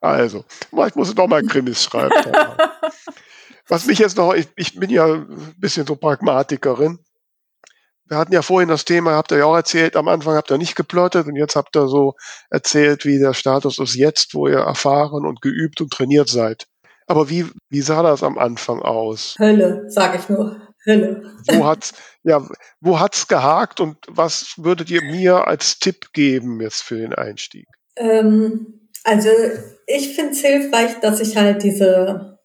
[0.08, 2.14] Also, vielleicht muss ich doch mal Krimis schreiben.
[3.68, 7.00] Was mich jetzt noch, ich, ich bin ja ein bisschen so Pragmatikerin.
[8.06, 10.58] Wir hatten ja vorhin das Thema, habt ihr ja auch erzählt, am Anfang habt ihr
[10.58, 12.16] nicht geplottet und jetzt habt ihr so
[12.50, 16.68] erzählt, wie der Status ist jetzt, wo ihr erfahren und geübt und trainiert seid.
[17.08, 19.36] Aber wie, wie sah das am Anfang aus?
[19.40, 20.62] Hölle, sage ich nur.
[20.86, 21.34] Hölle.
[21.50, 21.94] Wo hat's,
[22.24, 22.48] ja,
[22.80, 27.68] wo hat's gehakt und was würdet ihr mir als Tipp geben jetzt für den Einstieg?
[27.98, 29.30] Ähm, Also
[29.86, 32.40] ich finde es hilfreich, dass ich halt diese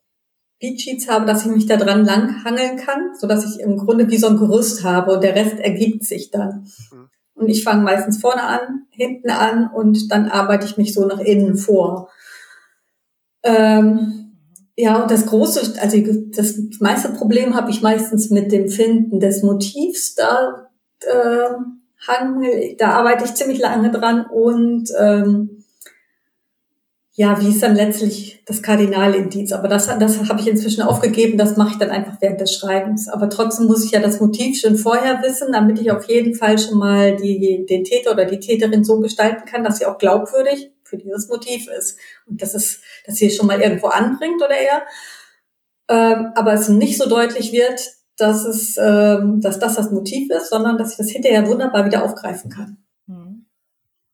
[0.61, 4.17] Beatsheets habe, dass ich mich da dran langhangeln kann, so dass ich im Grunde wie
[4.17, 6.69] so ein Gerüst habe und der Rest ergibt sich dann.
[6.93, 7.09] Mhm.
[7.35, 11.19] Und ich fange meistens vorne an, hinten an und dann arbeite ich mich so nach
[11.19, 12.11] innen vor.
[13.43, 14.37] Ähm,
[14.77, 15.99] ja, und das große, also
[16.31, 20.15] das meiste Problem habe ich meistens mit dem Finden des Motivs.
[20.15, 21.49] Da äh,
[22.07, 25.62] hangel, da arbeite ich ziemlich lange dran und ähm,
[27.15, 29.53] ja, wie ist dann letztlich das Kardinalindiz?
[29.53, 33.09] Aber das, das habe ich inzwischen aufgegeben, das mache ich dann einfach während des Schreibens.
[33.09, 36.59] Aber trotzdem muss ich ja das Motiv schon vorher wissen, damit ich auf jeden Fall
[36.59, 40.71] schon mal die, den Täter oder die Täterin so gestalten kann, dass sie auch glaubwürdig
[40.85, 41.99] für dieses Motiv ist.
[42.27, 44.83] Und dass es, dass sie es schon mal irgendwo anbringt oder eher.
[45.89, 47.79] Ähm, aber es nicht so deutlich wird,
[48.17, 52.05] dass es, ähm, dass das das Motiv ist, sondern dass ich das hinterher wunderbar wieder
[52.05, 52.79] aufgreifen kann.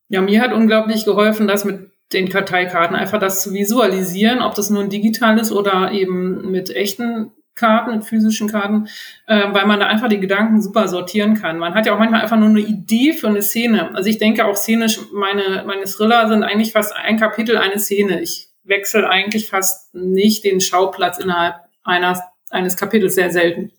[0.09, 4.69] Ja, mir hat unglaublich geholfen, das mit den Karteikarten, einfach das zu visualisieren, ob das
[4.69, 8.87] nun digital ist oder eben mit echten Karten, mit physischen Karten,
[9.27, 11.59] äh, weil man da einfach die Gedanken super sortieren kann.
[11.59, 13.93] Man hat ja auch manchmal einfach nur eine Idee für eine Szene.
[13.93, 18.21] Also ich denke auch szenisch, meine, meine Thriller sind eigentlich fast ein Kapitel, eine Szene.
[18.21, 23.71] Ich wechsle eigentlich fast nicht den Schauplatz innerhalb einer, eines Kapitels, sehr selten.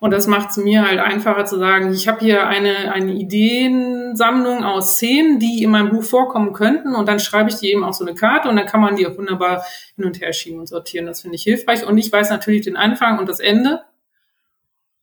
[0.00, 4.64] Und das macht es mir halt einfacher zu sagen, ich habe hier eine, eine Ideensammlung
[4.64, 7.94] aus Szenen, die in meinem Buch vorkommen könnten und dann schreibe ich die eben auf
[7.94, 9.62] so eine Karte und dann kann man die auch wunderbar
[9.96, 11.04] hin und her schieben und sortieren.
[11.04, 11.86] Das finde ich hilfreich.
[11.86, 13.82] Und ich weiß natürlich den Anfang und das Ende.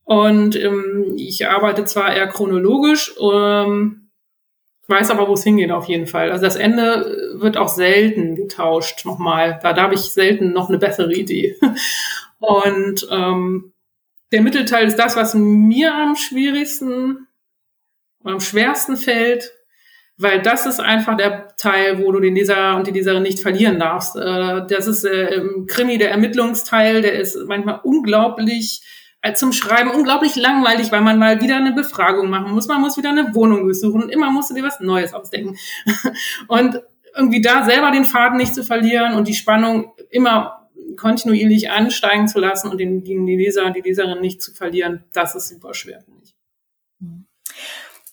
[0.02, 4.08] Und ähm, ich arbeite zwar eher chronologisch, ähm,
[4.88, 6.32] weiß aber, wo es hingeht auf jeden Fall.
[6.32, 9.60] Also das Ende wird auch selten getauscht nochmal.
[9.62, 11.56] Da, da habe ich selten noch eine bessere Idee.
[12.40, 13.72] Und ähm,
[14.32, 17.28] der Mittelteil ist das, was mir am schwierigsten
[18.24, 19.52] am schwersten fällt,
[20.16, 23.78] weil das ist einfach der Teil, wo du den Leser und die Leserin nicht verlieren
[23.78, 24.16] darfst.
[24.16, 28.82] Äh, das ist äh, im Krimi der Ermittlungsteil, der ist manchmal unglaublich
[29.22, 32.96] äh, zum Schreiben unglaublich langweilig, weil man mal wieder eine Befragung machen muss, man muss
[32.96, 35.56] wieder eine Wohnung durchsuchen und immer musst du dir was Neues ausdenken.
[36.48, 36.80] Und
[37.16, 40.57] irgendwie da selber den Faden nicht zu verlieren und die Spannung immer
[40.98, 45.48] kontinuierlich ansteigen zu lassen und den, den Leser, die Leserin nicht zu verlieren, das ist
[45.48, 46.34] super schwer, finde ich.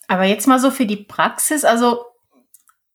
[0.08, 2.06] Aber jetzt mal so für die Praxis, also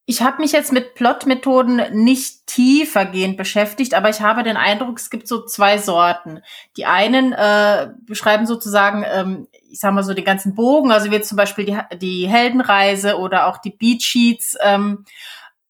[0.06, 5.08] ich habe mich jetzt mit Plotmethoden nicht tiefergehend beschäftigt, aber ich habe den Eindruck, es
[5.08, 6.42] gibt so zwei Sorten.
[6.76, 11.20] Die einen äh, beschreiben sozusagen, ähm, ich sag mal so den ganzen Bogen, also wie
[11.20, 15.04] zum Beispiel die, die Heldenreise oder auch die Beatsheets, ähm,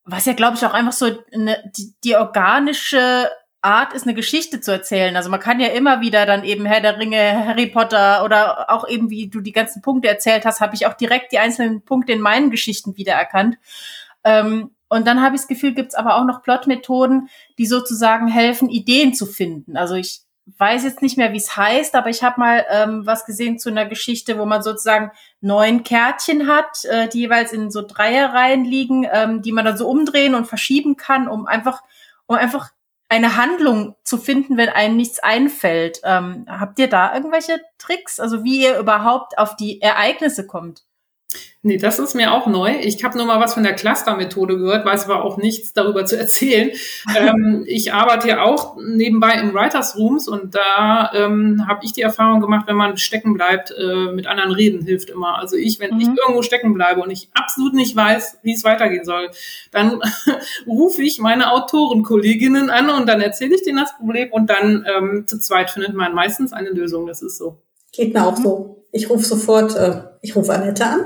[0.05, 3.31] was ja glaube ich auch einfach so eine, die, die organische
[3.63, 5.17] Art ist, eine Geschichte zu erzählen.
[5.17, 8.89] Also man kann ja immer wieder dann eben Herr der Ringe, Harry Potter oder auch
[8.89, 12.13] eben, wie du die ganzen Punkte erzählt hast, habe ich auch direkt die einzelnen Punkte
[12.13, 13.59] in meinen Geschichten wiedererkannt.
[14.25, 18.29] Ähm, und dann habe ich das Gefühl, gibt es aber auch noch Plotmethoden, die sozusagen
[18.29, 19.77] helfen, Ideen zu finden.
[19.77, 20.23] Also ich
[20.59, 23.71] weiß jetzt nicht mehr, wie es heißt, aber ich habe mal ähm, was gesehen zu
[23.71, 29.07] einer Geschichte, wo man sozusagen neun Kärtchen hat, äh, die jeweils in so Dreierreihen liegen,
[29.11, 31.83] ähm, die man dann so umdrehen und verschieben kann, um einfach,
[32.27, 32.71] um einfach
[33.11, 36.01] eine Handlung zu finden, wenn einem nichts einfällt.
[36.05, 38.21] Ähm, habt ihr da irgendwelche Tricks?
[38.21, 40.85] Also wie ihr überhaupt auf die Ereignisse kommt?
[41.62, 42.78] Nee, das ist mir auch neu.
[42.81, 46.16] Ich habe nur mal was von der Cluster-Methode gehört, weiß aber auch nichts darüber zu
[46.16, 46.70] erzählen.
[47.18, 52.01] ähm, ich arbeite ja auch nebenbei in Writers Rooms und da ähm, habe ich die
[52.01, 55.39] Erfahrung gemacht, wenn man stecken bleibt, äh, mit anderen reden hilft immer.
[55.39, 56.01] Also ich, wenn mhm.
[56.01, 59.31] ich irgendwo stecken bleibe und ich absolut nicht weiß, wie es weitergehen soll,
[59.70, 60.01] dann
[60.66, 65.24] rufe ich meine Autorenkolleginnen an und dann erzähle ich denen das Problem und dann ähm,
[65.26, 67.07] zu zweit findet man meistens eine Lösung.
[67.07, 67.59] Das ist so.
[67.93, 71.01] Geht mir auch so ich rufe sofort, äh, ich rufe Annette an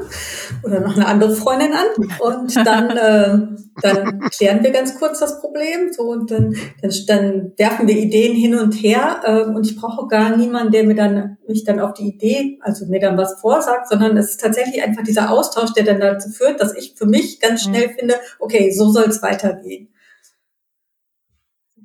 [0.62, 1.86] oder noch eine andere Freundin an
[2.20, 3.38] und dann, äh,
[3.82, 8.34] dann klären wir ganz kurz das Problem so und dann, dann, dann werfen wir Ideen
[8.34, 11.92] hin und her äh, und ich brauche gar niemanden, der mir dann mich dann auf
[11.92, 15.84] die Idee, also mir dann was vorsagt, sondern es ist tatsächlich einfach dieser Austausch, der
[15.84, 17.70] dann dazu führt, dass ich für mich ganz mhm.
[17.70, 17.98] schnell mhm.
[17.98, 19.88] finde, okay, so soll es weitergehen.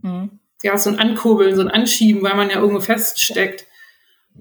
[0.02, 0.40] Mhm.
[0.64, 3.69] Ja, so ein Ankurbeln, so ein Anschieben, weil man ja irgendwo feststeckt.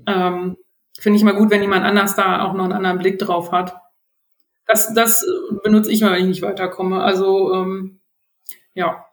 [0.06, 0.56] Ähm,
[0.98, 3.76] finde ich mal gut, wenn jemand anders da auch noch einen anderen Blick drauf hat.
[4.66, 5.24] Das, das
[5.62, 7.02] benutze ich mal, wenn ich nicht weiterkomme.
[7.02, 8.00] Also ähm,
[8.74, 9.04] ja.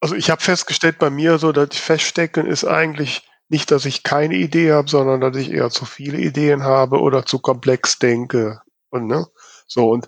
[0.00, 4.02] Also ich habe festgestellt bei mir so, dass ich feststecken ist eigentlich nicht, dass ich
[4.02, 8.60] keine Idee habe, sondern dass ich eher zu viele Ideen habe oder zu komplex denke.
[8.90, 9.26] Und ne?
[9.66, 10.06] So, und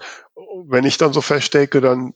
[0.66, 2.14] wenn ich dann so feststecke, dann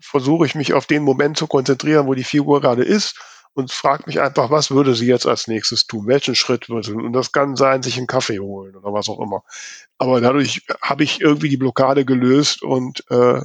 [0.00, 3.18] versuche ich mich auf den Moment zu konzentrieren, wo die Figur gerade ist
[3.56, 6.06] und fragt mich einfach, was würde sie jetzt als nächstes tun?
[6.06, 6.92] Welchen Schritt würde sie?
[6.92, 9.44] Und das kann sein, sich einen Kaffee holen oder was auch immer.
[9.96, 13.40] Aber dadurch habe ich irgendwie die Blockade gelöst und, äh,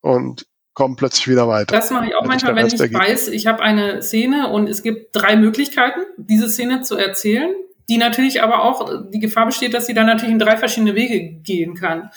[0.00, 1.74] und kommen plötzlich wieder weiter.
[1.74, 3.02] Das mache ich auch manchmal, wenn ich ergibt.
[3.02, 7.52] weiß, ich habe eine Szene und es gibt drei Möglichkeiten, diese Szene zu erzählen,
[7.88, 11.32] die natürlich aber auch die Gefahr besteht, dass sie dann natürlich in drei verschiedene Wege
[11.42, 12.10] gehen kann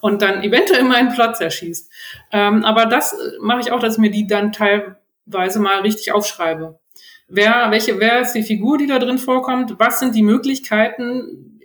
[0.00, 1.92] und dann eventuell meinen Plot zerschießt.
[2.32, 6.78] Ähm, aber das mache ich auch, dass ich mir die dann teilweise mal richtig aufschreibe.
[7.28, 9.74] Wer, welche, wer ist die Figur, die da drin vorkommt?
[9.78, 11.60] Was sind die Möglichkeiten,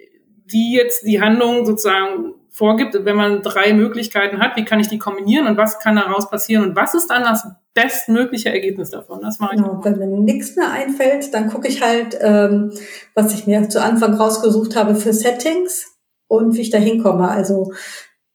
[0.45, 4.99] die jetzt die Handlung sozusagen vorgibt, wenn man drei Möglichkeiten hat, wie kann ich die
[4.99, 9.21] kombinieren und was kann daraus passieren und was ist dann das bestmögliche Ergebnis davon?
[9.21, 9.61] Das mache ich.
[9.61, 12.73] Genau, wenn mir nichts mehr einfällt, dann gucke ich halt, ähm,
[13.15, 15.97] was ich mir zu Anfang rausgesucht habe für Settings
[16.27, 17.29] und wie ich da hinkomme.
[17.29, 17.71] Also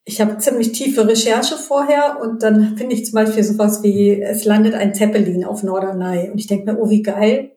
[0.07, 4.45] ich habe ziemlich tiefe Recherche vorher und dann finde ich zum Beispiel sowas wie, es
[4.45, 7.51] landet ein Zeppelin auf Norderney und ich denke mir, oh, wie geil.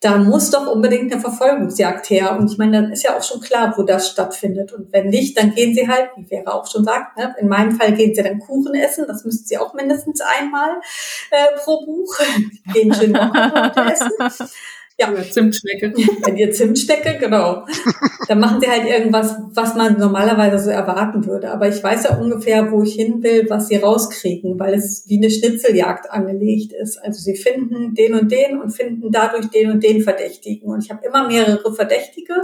[0.00, 2.36] Da muss doch unbedingt eine Verfolgungsjagd her.
[2.38, 4.72] Und ich meine, dann ist ja auch schon klar, wo das stattfindet.
[4.72, 7.34] Und wenn nicht, dann gehen sie halt, wie Vera auch schon sagt, ne?
[7.38, 9.06] in meinem Fall gehen sie dann Kuchen essen.
[9.06, 10.80] Das müssten sie auch mindestens einmal
[11.30, 12.18] äh, pro Buch.
[12.74, 14.48] gehen schön essen.
[14.96, 15.10] Ja.
[15.10, 15.92] Oder Zimtschnecke.
[16.22, 17.66] Bei dir Zimtschnecke, genau.
[18.28, 21.50] Dann machen sie halt irgendwas, was man normalerweise so erwarten würde.
[21.50, 25.18] Aber ich weiß ja ungefähr, wo ich hin will, was sie rauskriegen, weil es wie
[25.18, 26.98] eine Schnitzeljagd angelegt ist.
[26.98, 30.70] Also sie finden den und den und finden dadurch den und den Verdächtigen.
[30.70, 32.34] Und ich habe immer mehrere Verdächtige,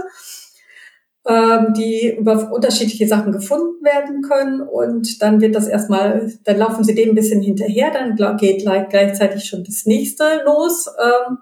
[1.25, 4.59] ähm, die über unterschiedliche Sachen gefunden werden können.
[4.59, 9.45] Und dann wird das erstmal, dann laufen sie dem ein bisschen hinterher, dann geht gleichzeitig
[9.45, 10.87] schon das nächste los.
[11.01, 11.37] Ähm,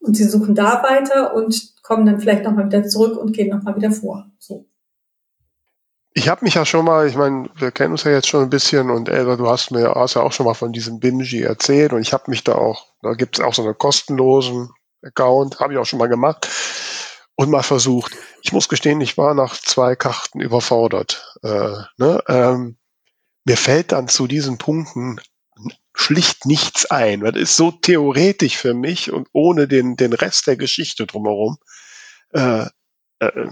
[0.00, 3.76] und sie suchen da weiter und kommen dann vielleicht nochmal wieder zurück und gehen nochmal
[3.76, 4.26] wieder vor.
[4.38, 4.66] So.
[6.12, 8.50] Ich habe mich ja schon mal, ich meine, wir kennen uns ja jetzt schon ein
[8.50, 11.92] bisschen und Elva, du hast mir hast ja auch schon mal von diesem Bingy erzählt
[11.92, 14.70] und ich habe mich da auch, da gibt es auch so einen kostenlosen
[15.02, 16.48] Account, habe ich auch schon mal gemacht
[17.36, 18.16] und mal versucht.
[18.42, 21.36] Ich muss gestehen, ich war nach zwei Karten überfordert.
[21.42, 22.22] Äh, ne?
[22.26, 22.76] ähm,
[23.44, 25.20] mir fällt dann zu diesen Punkten
[26.00, 27.20] schlicht nichts ein.
[27.20, 31.58] Das ist so theoretisch für mich und ohne den, den Rest der Geschichte drumherum.
[32.32, 32.66] Äh,
[33.20, 33.50] äh,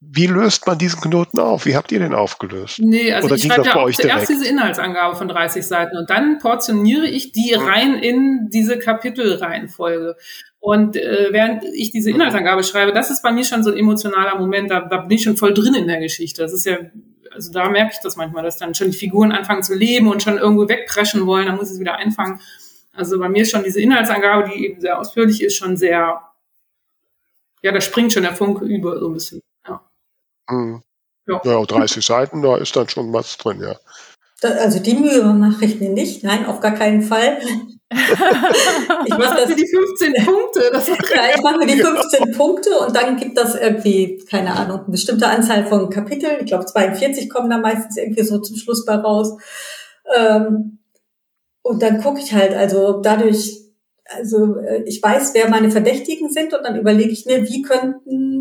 [0.00, 1.64] wie löst man diesen Knoten auf?
[1.64, 2.78] Wie habt ihr den aufgelöst?
[2.80, 6.38] Nee, also Oder ich schreibe ja auch zuerst diese Inhaltsangabe von 30 Seiten und dann
[6.38, 10.16] portioniere ich die rein in diese Kapitelreihenfolge.
[10.58, 14.38] Und äh, während ich diese Inhaltsangabe schreibe, das ist bei mir schon so ein emotionaler
[14.38, 16.42] Moment, da, da bin ich schon voll drin in der Geschichte.
[16.42, 16.78] Das ist ja
[17.36, 20.22] also da merke ich das manchmal, dass dann schon die Figuren anfangen zu leben und
[20.22, 22.40] schon irgendwo wegpreschen wollen, dann muss es wieder einfangen.
[22.92, 26.22] Also bei mir ist schon diese Inhaltsangabe, die eben sehr ausführlich ist, schon sehr,
[27.62, 29.42] ja, da springt schon der Funke über so ein bisschen.
[30.48, 30.54] Ja.
[30.54, 30.82] Mhm.
[31.28, 31.40] Ja.
[31.44, 33.76] ja, 30 Seiten, da ist dann schon was drin, ja.
[34.42, 37.38] Also die Mühe mache ich mir nicht, nein, auf gar keinen Fall.
[37.90, 40.70] ich mache das die 15 Punkte.
[40.72, 40.94] Das ja,
[41.34, 45.26] ich mache mir die 15 Punkte und dann gibt das irgendwie, keine Ahnung, eine bestimmte
[45.26, 46.40] Anzahl von Kapiteln.
[46.40, 49.36] Ich glaube 42 kommen da meistens irgendwie so zum Schluss bei raus.
[50.16, 50.78] Ähm,
[51.62, 53.60] und dann gucke ich halt, also dadurch,
[54.04, 58.35] also äh, ich weiß, wer meine Verdächtigen sind und dann überlege ich mir, wie könnten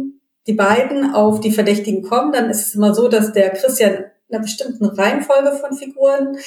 [0.48, 2.32] die beiden auf die Verdächtigen kommen.
[2.32, 6.38] Dann ist es immer so, dass der Christian einer bestimmten Reihenfolge von Figuren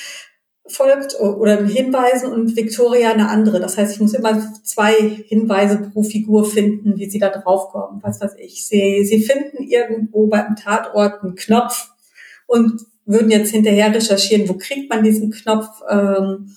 [0.67, 3.59] folgt oder Hinweisen und Victoria eine andere.
[3.59, 4.95] Das heißt, ich muss immer zwei
[5.27, 8.03] Hinweise pro Figur finden, wie sie da draufkommen.
[8.03, 8.67] Was weiß ich.
[8.67, 11.91] Sie, sie finden irgendwo beim Tatort einen Knopf
[12.47, 16.55] und würden jetzt hinterher recherchieren, wo kriegt man diesen Knopf ähm,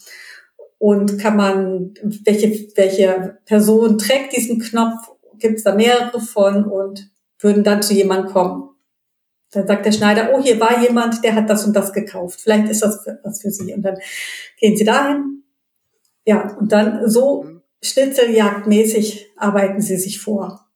[0.78, 1.94] und kann man,
[2.26, 7.10] welche, welche Person trägt diesen Knopf, gibt es da mehrere von und
[7.42, 8.70] würden dann zu jemandem kommen.
[9.52, 12.40] Dann sagt der Schneider, oh, hier war jemand, der hat das und das gekauft.
[12.42, 13.74] Vielleicht ist das was für Sie.
[13.74, 13.98] Und dann
[14.58, 15.44] gehen Sie dahin.
[16.26, 20.68] Ja, und dann so schnitzeljagdmäßig arbeiten Sie sich vor.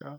[0.00, 0.18] Ja.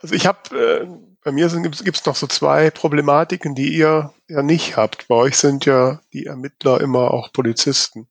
[0.00, 0.86] Also ich habe, äh,
[1.22, 5.08] bei mir gibt es noch so zwei Problematiken, die ihr ja nicht habt.
[5.08, 8.08] Bei euch sind ja die Ermittler immer auch Polizisten.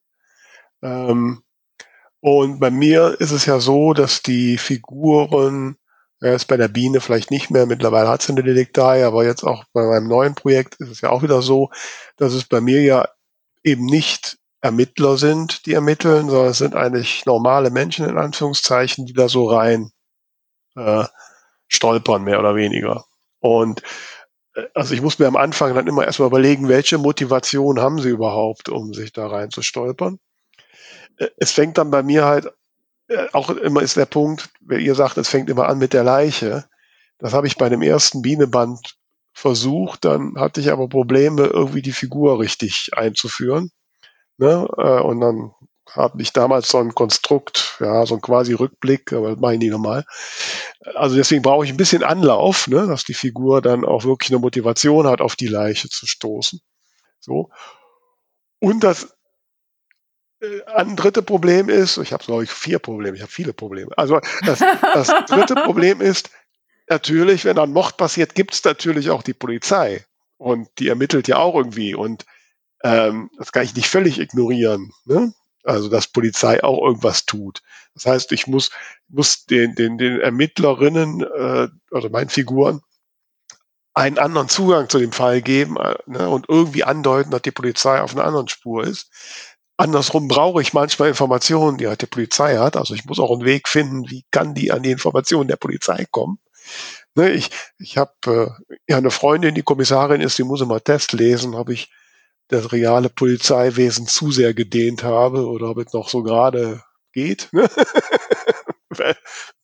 [0.82, 1.42] Ähm,
[2.20, 5.76] und bei mir ist es ja so, dass die Figuren
[6.22, 7.66] er ist bei der Biene vielleicht nicht mehr.
[7.66, 11.10] Mittlerweile hat sie eine Detektei, aber jetzt auch bei meinem neuen Projekt ist es ja
[11.10, 11.70] auch wieder so,
[12.16, 13.08] dass es bei mir ja
[13.64, 19.12] eben nicht Ermittler sind, die ermitteln, sondern es sind eigentlich normale Menschen in Anführungszeichen, die
[19.12, 19.90] da so rein
[20.76, 21.04] äh,
[21.66, 23.04] stolpern, mehr oder weniger.
[23.40, 23.82] Und
[24.54, 28.10] äh, also ich muss mir am Anfang dann immer erstmal überlegen, welche Motivation haben sie
[28.10, 30.20] überhaupt, um sich da rein zu stolpern.
[31.16, 32.52] Äh, es fängt dann bei mir halt
[33.32, 36.64] auch immer ist der Punkt, wenn ihr sagt, es fängt immer an mit der Leiche.
[37.18, 38.96] Das habe ich bei dem ersten Bieneband
[39.32, 43.70] versucht, dann hatte ich aber Probleme, irgendwie die Figur richtig einzuführen.
[44.36, 44.68] Ne?
[44.76, 45.52] Äh, und dann
[45.90, 49.58] habe ich damals so ein Konstrukt, ja, so ein quasi Rückblick, aber das mache ich
[49.58, 50.04] nie nochmal.
[50.94, 54.38] Also deswegen brauche ich ein bisschen Anlauf, ne, dass die Figur dann auch wirklich eine
[54.38, 56.60] Motivation hat, auf die Leiche zu stoßen.
[57.20, 57.50] So.
[58.58, 59.14] und das
[60.74, 63.96] ein dritte Problem ist, ich habe glaube ich vier Probleme, ich habe viele Probleme.
[63.96, 66.30] Also das, das dritte Problem ist
[66.88, 70.04] natürlich, wenn ein Mord passiert, gibt es natürlich auch die Polizei
[70.38, 72.26] und die ermittelt ja auch irgendwie und
[72.82, 74.92] ähm, das kann ich nicht völlig ignorieren.
[75.04, 75.32] Ne?
[75.64, 77.62] Also dass Polizei auch irgendwas tut.
[77.94, 78.70] Das heißt, ich muss
[79.08, 82.82] muss den den den Ermittlerinnen äh, oder meinen Figuren
[83.94, 88.00] einen anderen Zugang zu dem Fall geben äh, ne, und irgendwie andeuten, dass die Polizei
[88.00, 89.10] auf einer anderen Spur ist.
[89.82, 92.76] Andersrum brauche ich manchmal Informationen, die halt die Polizei hat.
[92.76, 96.06] Also ich muss auch einen Weg finden, wie kann die an die Informationen der Polizei
[96.08, 96.38] kommen.
[97.16, 98.12] Ne, ich ich habe
[98.68, 101.90] äh, ja eine Freundin, die Kommissarin ist, die muss immer Test lesen, habe ich
[102.46, 107.48] das reale Polizeiwesen zu sehr gedehnt habe oder ob es noch so gerade geht.
[107.52, 107.68] Ne?
[108.98, 109.16] Ein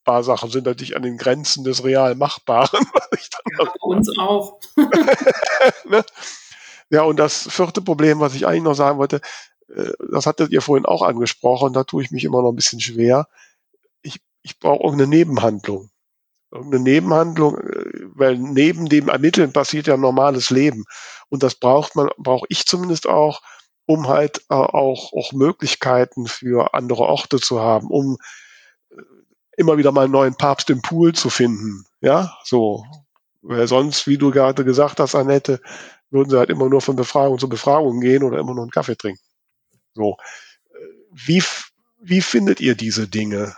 [0.05, 2.87] paar Sachen sind natürlich an den Grenzen des real Machbaren.
[3.59, 4.59] ja, uns auch.
[5.89, 6.05] ne?
[6.91, 9.21] Ja, und das vierte Problem, was ich eigentlich noch sagen wollte,
[10.11, 13.29] das hattet ihr vorhin auch angesprochen, da tue ich mich immer noch ein bisschen schwer.
[14.03, 15.91] Ich, ich brauche irgendeine Nebenhandlung.
[16.51, 20.85] Irgendeine Nebenhandlung, äh, weil neben dem Ermitteln passiert ja ein normales Leben.
[21.29, 23.43] Und das braucht man, brauche ich zumindest auch,
[23.87, 28.17] um halt äh, auch, auch Möglichkeiten für andere Orte zu haben, um
[29.57, 31.85] immer wieder mal einen neuen Papst im Pool zu finden.
[32.01, 32.85] Ja, so.
[33.43, 35.61] Weil sonst, wie du gerade gesagt hast, Annette,
[36.11, 38.97] würden sie halt immer nur von Befragung zu Befragung gehen oder immer nur einen Kaffee
[38.97, 39.23] trinken.
[39.99, 40.17] So.
[41.11, 41.43] Wie,
[42.01, 43.55] wie findet ihr diese Dinge?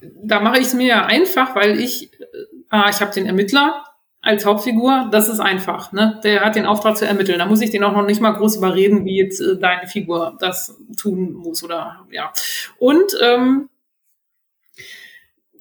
[0.00, 3.84] Da mache ich es mir einfach, weil ich, äh, ich habe den Ermittler
[4.22, 5.92] als Hauptfigur, das ist einfach.
[5.92, 6.20] Ne?
[6.24, 7.38] Der hat den Auftrag zu ermitteln.
[7.38, 10.36] Da muss ich den auch noch nicht mal groß überreden, wie jetzt äh, deine Figur
[10.40, 12.32] das tun muss oder ja.
[12.78, 13.68] Und ähm,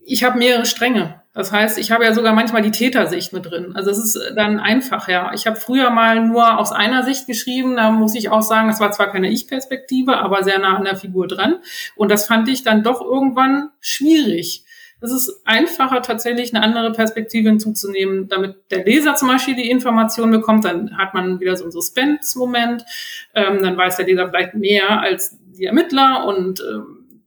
[0.06, 1.21] ich habe mehrere Stränge.
[1.34, 3.72] Das heißt, ich habe ja sogar manchmal die Tätersicht mit drin.
[3.74, 5.32] Also es ist dann einfach, ja.
[5.34, 8.82] Ich habe früher mal nur aus einer Sicht geschrieben, da muss ich auch sagen, das
[8.82, 11.60] war zwar keine Ich-Perspektive, aber sehr nah an der Figur dran.
[11.96, 14.66] Und das fand ich dann doch irgendwann schwierig.
[15.00, 20.30] Es ist einfacher, tatsächlich eine andere Perspektive hinzuzunehmen, damit der Leser zum Beispiel die Information
[20.32, 20.66] bekommt.
[20.66, 22.86] Dann hat man wieder so einen Suspense-Moment.
[23.34, 27.24] Ähm, dann weiß der Leser vielleicht mehr als die Ermittler und ähm,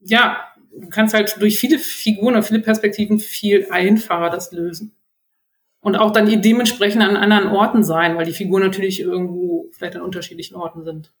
[0.00, 0.38] ja,
[0.78, 4.94] du kannst halt durch viele Figuren und viele Perspektiven viel einfacher das lösen.
[5.80, 10.02] Und auch dann dementsprechend an anderen Orten sein, weil die Figuren natürlich irgendwo vielleicht an
[10.02, 11.12] unterschiedlichen Orten sind.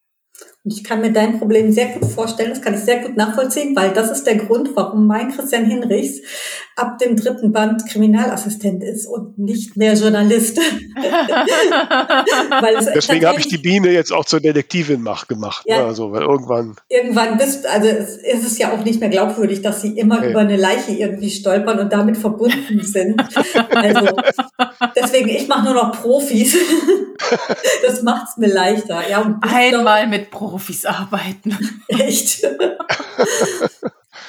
[0.66, 3.76] Und ich kann mir dein Problem sehr gut vorstellen, das kann ich sehr gut nachvollziehen,
[3.76, 6.22] weil das ist der Grund, warum mein Christian Hinrichs
[6.74, 10.58] ab dem dritten Band Kriminalassistent ist und nicht mehr Journalist.
[12.94, 15.62] Deswegen habe ich die Biene jetzt auch zur Detektivin mach, gemacht.
[15.66, 15.84] Ja, ne?
[15.84, 16.74] also, weil irgendwann.
[16.88, 20.30] Irgendwann bist, also es ist es ja auch nicht mehr glaubwürdig, dass sie immer okay.
[20.30, 23.22] über eine Leiche irgendwie stolpern und damit verbunden sind.
[23.70, 24.16] also
[24.96, 26.56] deswegen, ich mache nur noch Profis.
[27.86, 29.02] das macht's mir leichter.
[29.08, 31.56] Ja, Einmal mit Profis arbeiten.
[31.88, 32.46] Echt?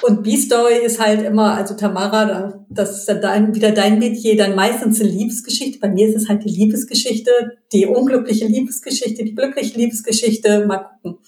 [0.02, 5.00] Und B-Story ist halt immer, also Tamara, das ist dann wieder dein Metier, dann meistens
[5.00, 5.80] eine Liebesgeschichte.
[5.80, 7.30] Bei mir ist es halt die Liebesgeschichte,
[7.72, 10.66] die unglückliche Liebesgeschichte, die glückliche Liebesgeschichte.
[10.66, 11.18] Mal gucken,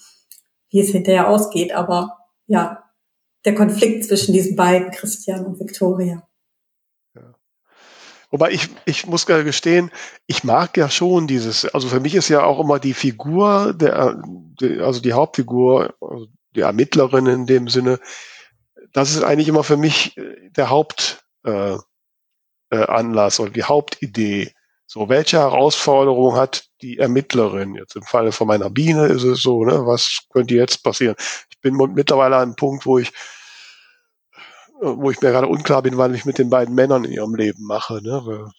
[0.69, 1.73] wie es hinterher ausgeht.
[1.73, 2.17] Aber
[2.47, 2.83] ja,
[3.45, 6.27] der Konflikt zwischen diesen beiden, Christian und Victoria.
[8.31, 9.91] Wobei ich, ich muss gestehen,
[10.25, 14.23] ich mag ja schon dieses, also für mich ist ja auch immer die Figur, der,
[14.79, 17.99] also die Hauptfigur, also die Ermittlerin in dem Sinne,
[18.93, 21.83] das ist eigentlich immer für mich äh, der Hauptanlass
[22.71, 24.53] äh, äh, Anlass oder die Hauptidee.
[24.87, 27.75] So, welche Herausforderung hat die Ermittlerin?
[27.75, 31.15] Jetzt im Falle von meiner Biene ist es so, ne, was könnte jetzt passieren?
[31.49, 33.11] Ich bin mittlerweile an einem Punkt, wo ich
[34.81, 37.65] wo ich mir gerade unklar bin, was ich mit den beiden Männern in ihrem Leben
[37.65, 38.01] mache.
[38.01, 38.51] Ne?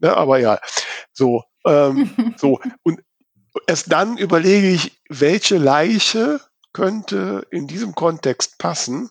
[0.00, 0.58] Ja, aber ja,
[1.12, 2.58] so, ähm, so.
[2.82, 3.00] Und
[3.66, 6.40] erst dann überlege ich, welche Leiche
[6.72, 9.10] könnte in diesem Kontext passen.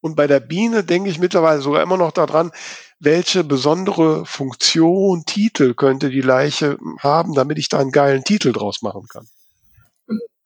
[0.00, 2.52] Und bei der Biene denke ich mittlerweile sogar immer noch daran,
[3.00, 8.82] welche besondere Funktion, Titel könnte die Leiche haben, damit ich da einen geilen Titel draus
[8.82, 9.26] machen kann.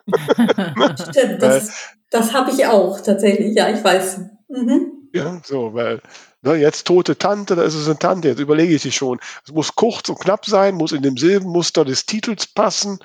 [1.11, 4.21] Stimmt, das, das habe ich auch tatsächlich, ja, ich weiß.
[4.49, 5.09] Mhm.
[5.13, 6.01] Ja, so, weil
[6.43, 9.21] ne, jetzt tote Tante, da ist es eine Tante, jetzt überlege ich sie schon.
[9.45, 12.99] Es muss kurz und knapp sein, muss in dem Silbenmuster des Titels passen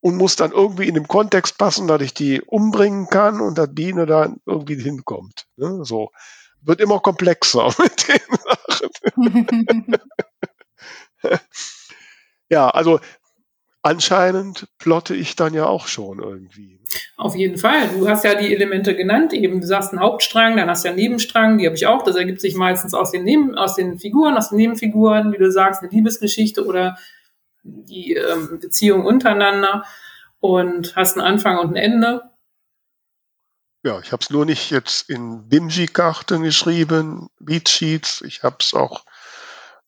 [0.00, 3.74] und muss dann irgendwie in dem Kontext passen, dass ich die umbringen kann und dass
[3.74, 5.46] Biene da irgendwie hinkommt.
[5.56, 5.84] Ne?
[5.84, 6.10] So.
[6.62, 9.96] Wird immer komplexer mit den Sachen.
[12.50, 13.00] ja, also
[13.82, 16.80] anscheinend plotte ich dann ja auch schon irgendwie.
[17.16, 17.88] Auf jeden Fall.
[17.90, 20.92] Du hast ja die Elemente genannt, eben du sagst einen Hauptstrang, dann hast du ja
[20.92, 22.02] einen Nebenstrang, die habe ich auch.
[22.02, 25.50] Das ergibt sich meistens aus den, Neben aus den Figuren, aus den Nebenfiguren, wie du
[25.50, 26.96] sagst, eine Liebesgeschichte oder
[27.62, 29.84] die ähm, Beziehung untereinander
[30.40, 32.22] und hast einen Anfang und ein Ende.
[33.82, 38.22] Ja, ich habe es nur nicht jetzt in Bimji-Karten geschrieben, Beatsheets.
[38.22, 39.04] Ich habe es auch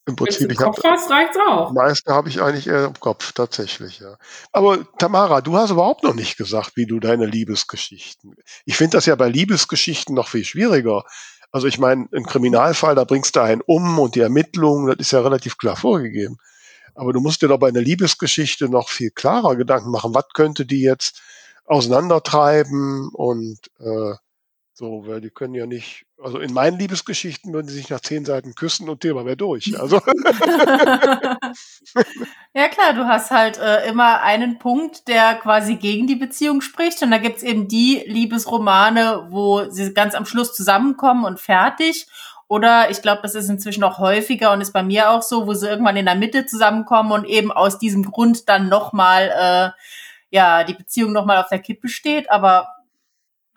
[0.06, 0.48] im Prinzip.
[0.48, 1.72] Wenn du Kopf hast, reicht's auch.
[1.72, 4.16] Meiste habe ich eigentlich eher im Kopf, tatsächlich, ja.
[4.50, 8.34] Aber Tamara, du hast überhaupt noch nicht gesagt, wie du deine Liebesgeschichten.
[8.64, 11.04] Ich finde das ja bei Liebesgeschichten noch viel schwieriger.
[11.52, 15.12] Also ich meine, im Kriminalfall, da bringst du einen um und die Ermittlungen, das ist
[15.12, 16.38] ja relativ klar vorgegeben.
[16.94, 20.14] Aber du musst dir doch bei einer Liebesgeschichte noch viel klarer Gedanken machen.
[20.14, 21.22] Was könnte die jetzt
[21.64, 24.14] auseinandertreiben und äh,
[24.74, 28.24] so, weil die können ja nicht, also in meinen Liebesgeschichten würden sie sich nach zehn
[28.24, 29.78] Seiten küssen und Thema wäre durch.
[29.78, 29.96] Also.
[32.54, 37.02] ja klar, du hast halt äh, immer einen Punkt, der quasi gegen die Beziehung spricht.
[37.02, 42.06] Und da gibt's eben die Liebesromane, wo sie ganz am Schluss zusammenkommen und fertig.
[42.48, 45.54] Oder ich glaube, das ist inzwischen auch häufiger und ist bei mir auch so, wo
[45.54, 49.70] sie irgendwann in der Mitte zusammenkommen und eben aus diesem Grund dann nochmal äh,
[50.30, 52.30] ja, die Beziehung nochmal auf der Kippe steht.
[52.30, 52.68] Aber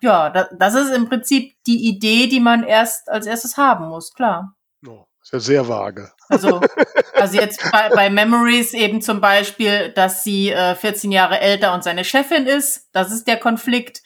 [0.00, 4.12] ja, da, das ist im Prinzip die Idee, die man erst als erstes haben muss,
[4.12, 4.54] klar.
[4.86, 6.12] Oh, ist ja sehr vage.
[6.28, 6.60] Also,
[7.14, 11.82] also jetzt bei, bei Memories eben zum Beispiel, dass sie äh, 14 Jahre älter und
[11.82, 12.88] seine Chefin ist.
[12.92, 14.02] Das ist der Konflikt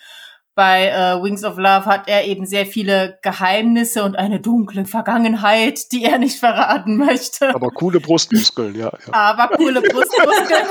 [0.60, 5.90] bei äh, Wings of Love hat er eben sehr viele Geheimnisse und eine dunkle Vergangenheit,
[5.90, 7.54] die er nicht verraten möchte.
[7.54, 8.92] Aber coole Brustmuskeln, ja.
[9.06, 9.12] ja.
[9.14, 10.66] Aber coole Brustmuskeln.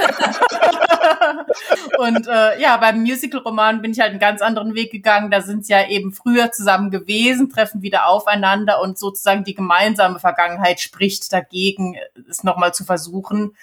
[1.98, 5.32] und äh, ja, beim Musical-Roman bin ich halt einen ganz anderen Weg gegangen.
[5.32, 10.20] Da sind sie ja eben früher zusammen gewesen, treffen wieder aufeinander und sozusagen die gemeinsame
[10.20, 11.96] Vergangenheit spricht dagegen,
[12.30, 13.56] es nochmal zu versuchen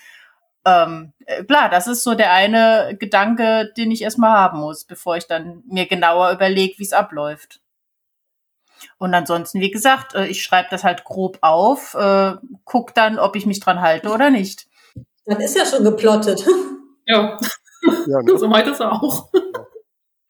[0.67, 5.17] ähm, äh, klar, das ist so der eine Gedanke, den ich erstmal haben muss, bevor
[5.17, 7.61] ich dann mir genauer überlege, wie es abläuft.
[8.99, 12.33] Und ansonsten, wie gesagt, äh, ich schreibe das halt grob auf, äh,
[12.65, 14.67] guck dann, ob ich mich dran halte oder nicht.
[15.25, 16.45] Dann ist ja schon geplottet.
[17.07, 17.39] Ja,
[18.09, 18.33] ja ne?
[18.39, 19.31] so meint es auch.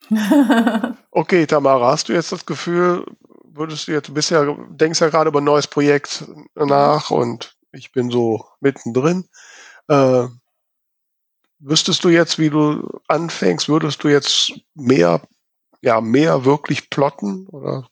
[1.11, 3.05] okay, Tamara, hast du jetzt das Gefühl,
[3.43, 7.57] würdest du jetzt, du bist ja, denkst ja gerade über ein neues Projekt nach und
[7.71, 9.27] ich bin so mittendrin.
[9.87, 10.27] Äh,
[11.59, 15.21] wüsstest du jetzt, wie du anfängst, würdest du jetzt mehr,
[15.81, 17.87] ja, mehr wirklich plotten oder?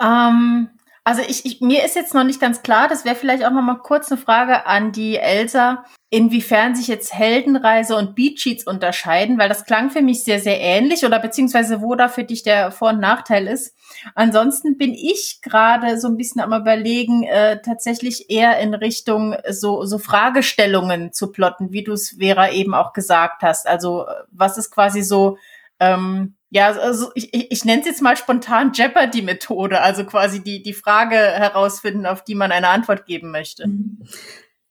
[0.00, 0.68] Ähm,
[1.04, 3.62] also ich, ich, mir ist jetzt noch nicht ganz klar, das wäre vielleicht auch noch
[3.62, 9.48] mal kurz eine Frage an die Elsa, inwiefern sich jetzt Heldenreise und Beatsheets unterscheiden, weil
[9.48, 12.90] das klang für mich sehr, sehr ähnlich oder beziehungsweise wo da für dich der Vor-
[12.90, 13.74] und Nachteil ist.
[14.14, 19.84] Ansonsten bin ich gerade so ein bisschen am überlegen, äh, tatsächlich eher in Richtung so,
[19.84, 23.66] so Fragestellungen zu plotten, wie du es Vera eben auch gesagt hast.
[23.66, 25.36] Also was ist quasi so
[25.80, 30.62] ähm, ja, also ich, ich, ich nenne es jetzt mal spontan Jeopardy-Methode, also quasi die,
[30.62, 33.66] die Frage herausfinden, auf die man eine Antwort geben möchte.
[33.66, 34.02] Mhm.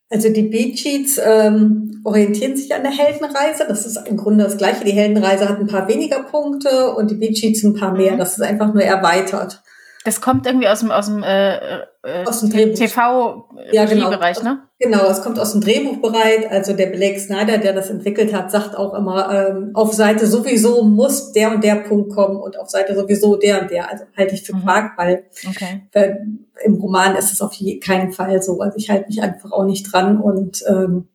[0.07, 3.65] Also die Beat Sheets ähm, orientieren sich an der Heldenreise.
[3.67, 4.86] Das ist im Grunde das Gleiche.
[4.86, 8.13] Die Heldenreise hat ein paar weniger Punkte und die Beat Sheets ein paar mehr.
[8.13, 8.19] Mhm.
[8.19, 9.63] Das ist einfach nur erweitert.
[10.03, 11.57] Das kommt irgendwie aus dem, aus dem, äh,
[12.03, 14.09] äh, aus dem TV-Bereich, ja, genau.
[14.09, 14.63] ne?
[14.79, 16.49] Genau, es kommt aus dem Drehbuchbereich.
[16.49, 20.83] Also der Blake Snyder, der das entwickelt hat, sagt auch immer, ähm, auf Seite sowieso
[20.83, 23.91] muss der und der Punkt kommen und auf Seite sowieso der und der.
[23.91, 24.63] Also halte ich für mhm.
[24.63, 25.83] Quark, weil, okay.
[25.93, 26.25] weil
[26.63, 28.59] im Roman ist es auf keinen Fall so.
[28.59, 31.09] Also ich halte mich einfach auch nicht dran und ähm,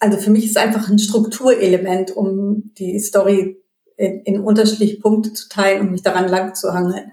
[0.00, 3.62] also für mich ist es einfach ein Strukturelement, um die Story
[3.96, 7.12] in, in unterschiedliche Punkte zu teilen und um mich daran lang zu hangeln.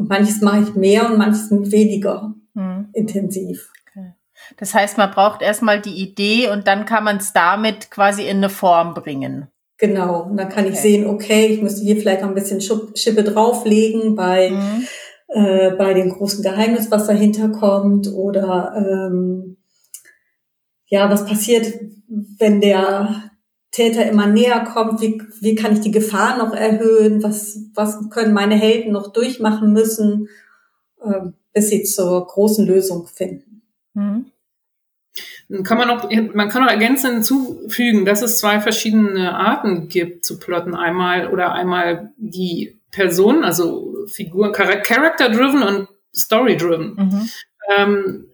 [0.00, 2.88] Und manches mache ich mehr und manches weniger mhm.
[2.94, 3.70] intensiv.
[3.86, 4.14] Okay.
[4.56, 8.38] Das heißt, man braucht erstmal die Idee und dann kann man es damit quasi in
[8.38, 9.48] eine Form bringen.
[9.76, 10.72] Genau, und dann kann okay.
[10.72, 14.86] ich sehen, okay, ich müsste hier vielleicht noch ein bisschen Schippe drauflegen bei, mhm.
[15.28, 19.58] äh, bei dem großen Geheimnis, was dahinter kommt oder ähm,
[20.86, 21.74] ja, was passiert,
[22.38, 23.29] wenn der
[23.72, 28.34] Täter immer näher kommt, wie, wie kann ich die Gefahr noch erhöhen, was, was können
[28.34, 30.28] meine Helden noch durchmachen müssen,
[31.02, 33.62] äh, bis sie zur großen Lösung finden.
[33.94, 34.26] Mhm.
[35.64, 40.38] Kann man noch, man kann noch ergänzend hinzufügen, dass es zwei verschiedene Arten gibt zu
[40.38, 40.76] plotten.
[40.76, 46.94] Einmal oder einmal die Person, also Figur, Character-driven und Story-driven.
[46.94, 47.30] Mhm.
[47.76, 48.24] Ähm,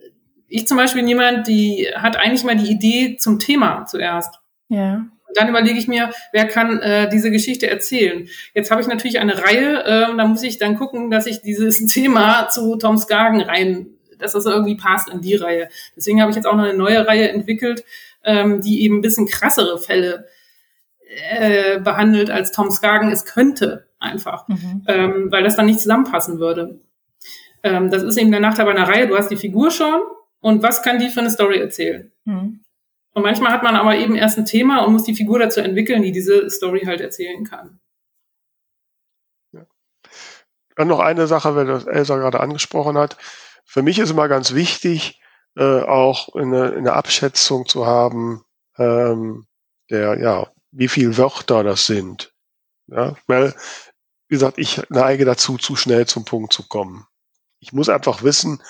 [0.46, 4.38] ich zum Beispiel bin jemand, die hat eigentlich mal die Idee zum Thema zuerst.
[4.68, 5.06] Ja
[5.36, 8.28] dann überlege ich mir, wer kann äh, diese Geschichte erzählen.
[8.54, 11.84] Jetzt habe ich natürlich eine Reihe, äh, da muss ich dann gucken, dass ich dieses
[11.92, 15.68] Thema zu Tom Skagen rein, dass das irgendwie passt in die Reihe.
[15.96, 17.84] Deswegen habe ich jetzt auch noch eine neue Reihe entwickelt,
[18.24, 20.26] ähm, die eben ein bisschen krassere Fälle
[21.30, 24.82] äh, behandelt als Tom Skagen es könnte einfach, mhm.
[24.88, 26.80] ähm, weil das dann nicht zusammenpassen würde.
[27.62, 29.06] Ähm, das ist eben der Nachteil bei einer Reihe.
[29.06, 30.00] Du hast die Figur schon,
[30.46, 32.12] und was kann die für eine Story erzählen.
[32.24, 32.60] Mhm.
[33.16, 36.02] Und manchmal hat man aber eben erst ein Thema und muss die Figur dazu entwickeln,
[36.02, 37.80] die diese Story halt erzählen kann.
[40.74, 43.16] Dann noch eine Sache, weil das Elsa gerade angesprochen hat.
[43.64, 45.18] Für mich ist immer ganz wichtig,
[45.56, 48.44] äh, auch eine, eine Abschätzung zu haben,
[48.76, 49.46] ähm,
[49.88, 52.34] der, ja, wie viel Wörter das sind.
[52.88, 53.54] Ja, weil,
[54.28, 57.06] wie gesagt, ich neige dazu, zu schnell zum Punkt zu kommen.
[57.60, 58.62] Ich muss einfach wissen,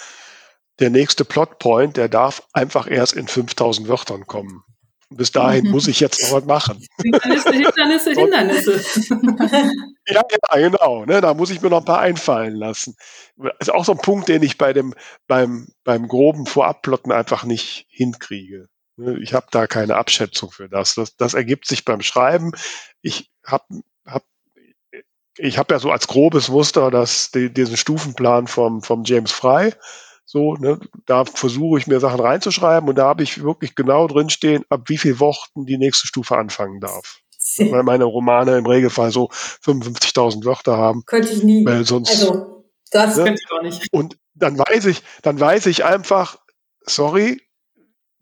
[0.79, 4.63] der nächste Plotpoint, der darf einfach erst in 5000 Wörtern kommen.
[5.11, 6.85] Bis dahin muss ich jetzt noch was machen.
[7.03, 8.85] Hindernisse, Hindernisse, Hindernisse.
[10.09, 11.05] ja, ja, genau.
[11.05, 12.97] Ne, da muss ich mir noch ein paar einfallen lassen.
[13.37, 14.95] Das ist auch so ein Punkt, den ich bei dem,
[15.27, 18.69] beim, beim groben Vorabplotten einfach nicht hinkriege.
[18.97, 20.95] Ne, ich habe da keine Abschätzung für das.
[20.95, 21.17] das.
[21.17, 22.53] Das ergibt sich beim Schreiben.
[23.01, 24.25] Ich habe hab,
[25.39, 29.73] ich hab ja so als grobes Muster dass die, diesen Stufenplan vom, vom James Fry.
[30.37, 34.65] So, ne, da versuche ich mir Sachen reinzuschreiben und da habe ich wirklich genau drinstehen,
[34.69, 37.23] ab wie viel Worten die nächste Stufe anfangen darf.
[37.57, 41.05] Weil meine Romane im Regelfall so 55.000 Wörter haben.
[41.07, 41.65] Könnte ich nie.
[41.65, 43.25] Weil sonst, also, das ne?
[43.25, 43.93] könnte ich auch nicht.
[43.95, 46.37] Und dann weiß ich, dann weiß ich einfach,
[46.83, 47.41] sorry,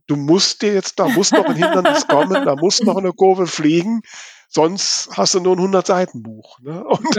[0.07, 3.49] du musst dir jetzt, da muss noch ein Hindernis kommen, da muss noch eine Kurve
[3.49, 4.03] fliegen,
[4.49, 6.61] sonst hast du nur ein 100 Seiten Buch.
[6.61, 6.85] Ne?
[6.85, 7.17] Und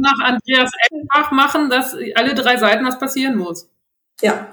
[0.00, 3.68] nach Andreas Ellenbach machen, dass alle drei Seiten was passieren muss.
[4.20, 4.52] Ja.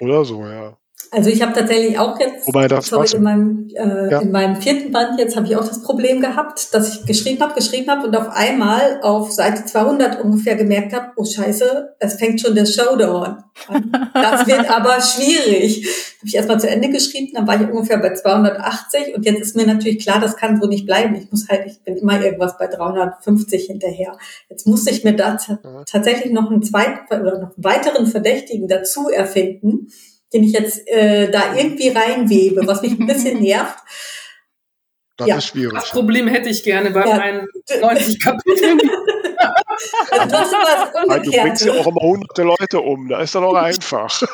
[0.00, 0.78] Oder so, ja.
[1.10, 4.20] Also ich habe tatsächlich auch jetzt, Wobei das sorry, was- in meinem, äh, Ja.
[4.20, 7.54] in meinem vierten Band jetzt habe ich auch das Problem gehabt, dass ich geschrieben habe,
[7.54, 12.40] geschrieben habe und auf einmal auf Seite 200 ungefähr gemerkt habe, oh Scheiße, es fängt
[12.40, 13.44] schon der Showdown an.
[14.14, 15.86] Das wird aber schwierig.
[16.18, 19.56] Habe ich erstmal zu Ende geschrieben, dann war ich ungefähr bei 280 und jetzt ist
[19.56, 21.14] mir natürlich klar, das kann so nicht bleiben.
[21.14, 24.16] Ich muss halt, ich bin immer irgendwas bei 350 hinterher.
[24.50, 25.58] Jetzt muss ich mir da Ja.
[25.90, 29.88] tatsächlich noch einen zweiten oder noch einen weiteren Verdächtigen dazu erfinden,
[30.32, 33.78] den ich jetzt äh, da irgendwie reinwebe, was mich ein bisschen nervt.
[35.16, 35.36] Das Ja.
[35.36, 35.74] ist schwierig.
[35.74, 37.16] Das Problem hätte ich gerne bei Ja.
[37.16, 37.48] meinen
[37.80, 38.80] 90 Kapiteln.
[40.10, 43.44] Also das ist was du bringst ja auch immer hunderte Leute um, da ist dann
[43.44, 44.20] auch einfach.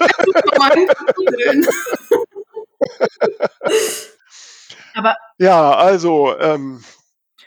[4.94, 6.82] Aber Ja, also, ähm,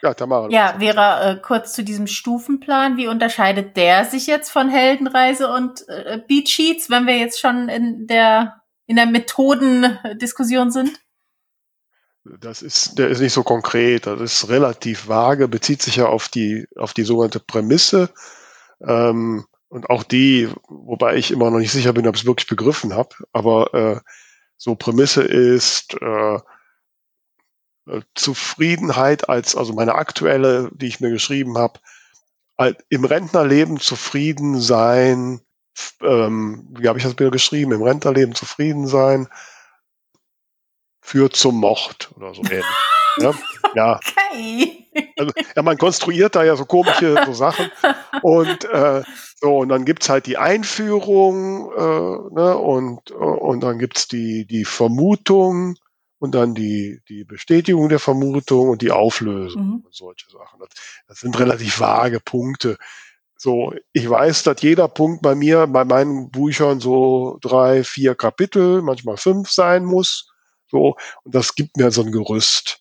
[0.02, 0.50] ja, Tamara.
[0.50, 2.98] ja, Vera, äh, kurz zu diesem Stufenplan.
[2.98, 7.70] Wie unterscheidet der sich jetzt von Heldenreise und äh, Beat Sheets, wenn wir jetzt schon
[7.70, 11.00] in der in der Methodendiskussion sind?
[12.40, 16.28] Das ist, der ist nicht so konkret, das ist relativ vage, bezieht sich ja auf
[16.28, 18.10] die, auf die sogenannte Prämisse.
[18.82, 22.48] Ähm, und auch die, wobei ich immer noch nicht sicher bin, ob ich es wirklich
[22.48, 24.00] begriffen habe, aber äh,
[24.56, 26.40] so Prämisse ist äh, äh,
[28.16, 31.80] Zufriedenheit als, also meine aktuelle, die ich mir geschrieben habe,
[32.58, 35.42] halt im Rentnerleben zufrieden sein,
[36.02, 39.28] ähm, wie habe ich das wieder geschrieben, im Rentnerleben zufrieden sein,
[41.02, 42.66] führt zum Mord oder so ähnlich.
[43.18, 43.34] ja,
[43.76, 44.00] ja,
[44.38, 44.88] Okay.
[45.18, 47.72] also, ja, man konstruiert da ja so komische so Sachen
[48.22, 49.04] und äh,
[49.40, 54.66] so und dann gibt's halt die Einführung äh, ne, und und dann gibt's die die
[54.66, 55.76] Vermutung
[56.20, 59.84] und dann die die Bestätigung der Vermutung und die Auflösung Mhm.
[59.86, 60.60] und solche Sachen.
[60.60, 60.70] Das,
[61.08, 62.78] das sind relativ vage Punkte.
[63.40, 68.82] So, ich weiß, dass jeder Punkt bei mir, bei meinen Büchern so drei, vier Kapitel,
[68.82, 70.32] manchmal fünf sein muss.
[70.70, 72.80] So, und das gibt mir so ein Gerüst.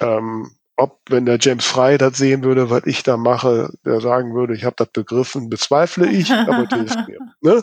[0.00, 4.34] Ähm, ob, wenn der James Fry das sehen würde, was ich da mache, der sagen
[4.34, 7.18] würde, ich habe das begriffen, bezweifle ich, aber es hilft mir.
[7.42, 7.62] Ne?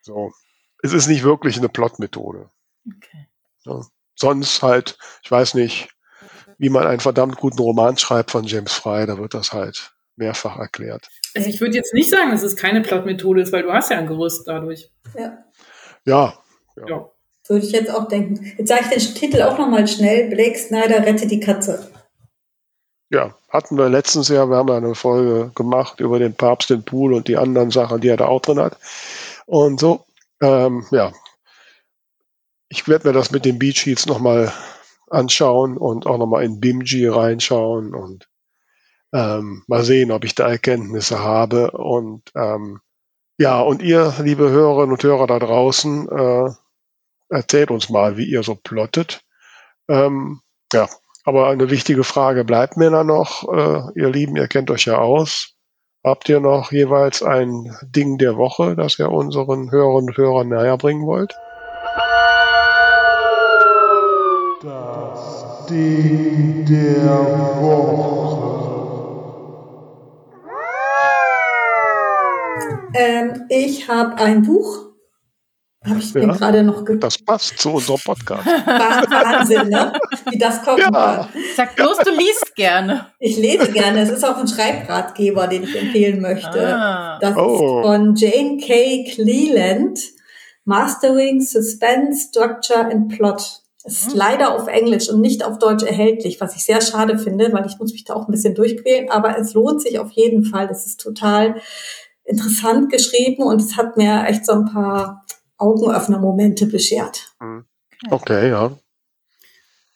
[0.00, 0.32] So.
[0.82, 2.48] Es ist nicht wirklich eine Plotmethode.
[2.86, 3.28] okay.
[4.20, 5.88] Sonst halt, ich weiß nicht,
[6.58, 10.58] wie man einen verdammt guten Roman schreibt von James Fry, da wird das halt mehrfach
[10.58, 11.08] erklärt.
[11.34, 13.98] Also ich würde jetzt nicht sagen, dass es keine Plotmethode ist, weil du hast ja
[13.98, 14.90] ein Gerüst dadurch.
[15.18, 15.38] Ja,
[16.04, 16.34] Ja,
[16.76, 17.10] Ja.
[17.48, 18.52] würde ich jetzt auch denken.
[18.58, 20.28] Jetzt sage ich den Titel auch nochmal schnell.
[20.28, 21.90] Blake Snyder rette die Katze.
[23.12, 26.84] ja, hatten wir letztens ja, wir haben ja eine Folge gemacht über den Papst, den
[26.84, 28.76] Pool und die anderen Sachen, die er da auch drin hat.
[29.46, 30.04] Und so,
[30.42, 31.10] ähm, ja.
[32.70, 34.52] Ich werde mir das mit den Beat Sheets nochmal
[35.10, 38.28] anschauen und auch nochmal in Bimji reinschauen und
[39.12, 41.72] ähm, mal sehen, ob ich da Erkenntnisse habe.
[41.72, 42.80] Und ähm,
[43.38, 46.50] ja, und ihr, liebe Hörerinnen und Hörer da draußen, äh,
[47.28, 49.22] erzählt uns mal, wie ihr so plottet.
[49.88, 50.40] Ähm,
[50.72, 50.88] ja,
[51.24, 53.52] aber eine wichtige Frage bleibt mir da noch.
[53.52, 55.56] Äh, ihr Lieben, ihr kennt euch ja aus.
[56.04, 60.78] Habt ihr noch jeweils ein Ding der Woche, das ihr unseren Hörerinnen und Hörern näher
[60.78, 61.34] bringen wollt?
[65.70, 67.06] Ding der
[67.60, 68.50] Woche.
[72.94, 74.86] Ähm, ich habe ein Buch,
[75.82, 76.32] Habe ich mir Ja.
[76.34, 78.44] gerade noch ge Das passt zu unserem Podcast.
[78.46, 79.94] Wahnsinn, ne?
[80.30, 81.26] Wie das kommen Ja.
[81.56, 83.06] Sag bloß, du liest gerne.
[83.18, 84.00] Ich lese gerne.
[84.02, 86.76] Es ist auch ein Schreibratgeber, den ich empfehlen möchte.
[86.76, 87.18] Ah.
[87.22, 87.54] Das Oh.
[87.80, 89.04] ist von Jane K.
[89.10, 89.98] Cleland.
[90.66, 93.62] Mastering Suspense, Structure and Plot.
[93.82, 97.52] Es ist leider auf Englisch und nicht auf Deutsch erhältlich, was ich sehr schade finde,
[97.52, 99.10] weil ich muss mich da auch ein bisschen durchquälen.
[99.10, 100.68] Aber es lohnt sich auf jeden Fall.
[100.70, 101.60] Es ist total
[102.24, 105.24] interessant geschrieben und es hat mir echt so ein paar
[105.56, 107.32] Augenöffner-Momente beschert.
[108.10, 108.72] Okay, ja.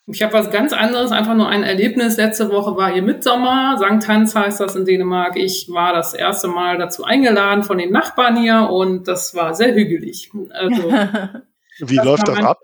[0.06, 2.18] Ich habe was ganz anderes, einfach nur ein Erlebnis.
[2.18, 3.78] Letzte Woche war hier Mitsommer.
[3.78, 4.06] St.
[4.06, 5.36] Hans heißt das in Dänemark.
[5.36, 9.74] Ich war das erste Mal dazu eingeladen von den Nachbarn hier und das war sehr
[9.74, 10.30] hügelig.
[10.50, 10.90] Also
[11.78, 12.58] Wie Das läuft das ab?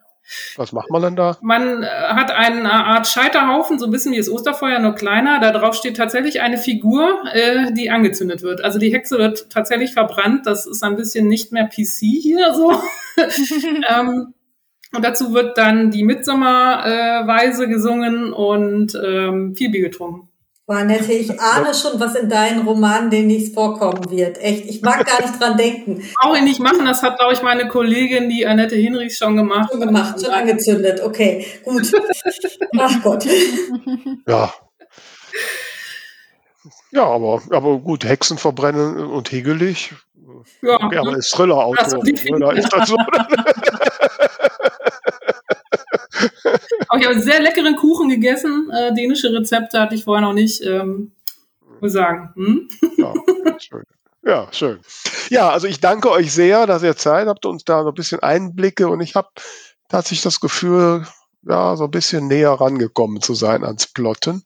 [0.57, 1.36] Was macht man denn da?
[1.40, 5.40] man äh, hat eine Art Scheiterhaufen, so ein bisschen wie das Osterfeuer, nur kleiner.
[5.40, 8.62] Da drauf steht tatsächlich eine Figur, äh, die angezündet wird.
[8.62, 10.47] Also die Hexe wird tatsächlich verbrannt.
[10.47, 12.73] Das ist ein bisschen nicht mehr PC hier so.
[13.89, 14.35] ähm,
[14.93, 20.30] und dazu wird dann die Mitsommerweise äh, gesungen und ähm, viel Bier getrunken.
[20.70, 24.38] War nette, ich ahne schon, was in deinen Romanen demnächst vorkommen wird.
[24.38, 26.01] Echt, ich mag gar nicht dran denken.
[26.22, 29.72] Brauche ich nicht machen, das hat, glaube ich, meine Kollegin, die Annette Hinrichs, schon gemacht.
[29.72, 31.02] Schon gemacht, schon angezündet.
[31.02, 31.90] Okay, gut.
[32.78, 33.26] Ach Gott.
[34.28, 34.55] Ja.
[36.92, 39.92] Ja, aber, aber gut, Hexen verbrennen und hegelig.
[40.62, 41.82] Ja, Okay, aber ist Thriller-Autor.
[41.82, 42.97] Also, ist das so.
[46.89, 48.70] Aber ich habe einen sehr leckeren Kuchen gegessen.
[48.72, 50.62] Äh, dänische Rezepte hatte ich vorher noch nicht.
[50.64, 51.12] Ähm,
[51.81, 52.31] muss sagen.
[52.35, 52.68] Hm?
[52.98, 53.14] Ja,
[53.59, 53.85] schön.
[54.22, 54.81] Ja, schön.
[55.31, 58.20] Ja, also ich danke euch sehr, dass ihr Zeit habt und da so ein bisschen
[58.20, 59.28] Einblicke und ich habe
[59.89, 61.06] tatsächlich das Gefühl,
[61.43, 64.43] ja, so ein bisschen näher rangekommen zu sein ans Plotten.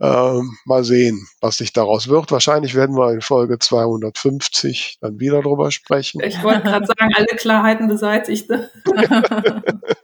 [0.00, 2.32] Ähm, mal sehen, was sich daraus wird.
[2.32, 6.20] Wahrscheinlich werden wir in Folge 250 dann wieder drüber sprechen.
[6.24, 8.50] Ich wollte gerade sagen, alle Klarheiten beseitigt.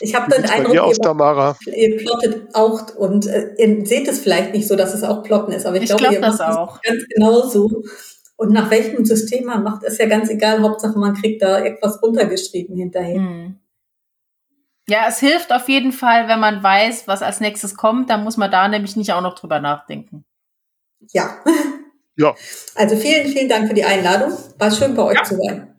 [0.00, 4.68] Ich habe den Eindruck, ihr, ihr plottet auch und äh, ihr seht es vielleicht nicht
[4.68, 6.80] so, dass es auch Plotten ist, aber ich, Ich glaube, glaub ihr das auch.
[6.82, 7.82] ganz genauso.
[8.36, 10.62] Und nach welchem System man macht, ist ja ganz egal.
[10.62, 13.16] Hauptsache, man kriegt da etwas runtergeschrieben hinterher.
[13.16, 13.58] Hm.
[14.88, 18.08] Ja, es hilft auf jeden Fall, wenn man weiß, was als nächstes kommt.
[18.10, 20.24] Dann muss man da nämlich nicht auch noch drüber nachdenken.
[21.12, 21.36] Ja.
[22.16, 22.34] Ja.
[22.74, 24.32] Also vielen, vielen Dank für die Einladung.
[24.58, 25.24] War schön bei euch Ja.
[25.24, 25.74] zu sein.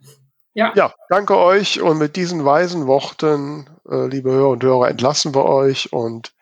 [0.54, 5.34] Ja, Ja, danke euch und mit diesen weisen Worten, äh, liebe Hörer und Hörer, entlassen
[5.34, 6.32] wir euch und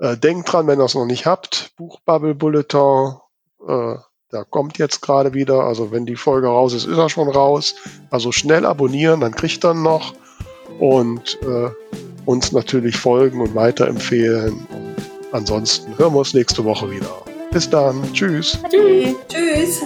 [0.00, 3.14] äh, denkt dran, wenn ihr es noch nicht habt, Buchbubble Bulletin,
[3.66, 3.94] äh,
[4.32, 7.74] da kommt jetzt gerade wieder, also wenn die Folge raus ist, ist er schon raus.
[8.10, 10.14] Also schnell abonnieren, dann kriegt er ihn noch
[10.80, 11.68] und äh,
[12.24, 14.66] uns natürlich folgen und weiterempfehlen.
[14.70, 14.96] Und
[15.32, 17.10] ansonsten hören wir uns nächste Woche wieder.
[17.50, 18.58] Bis dann, tschüss.
[18.70, 19.14] Tschüss.
[19.28, 19.82] Tschüss.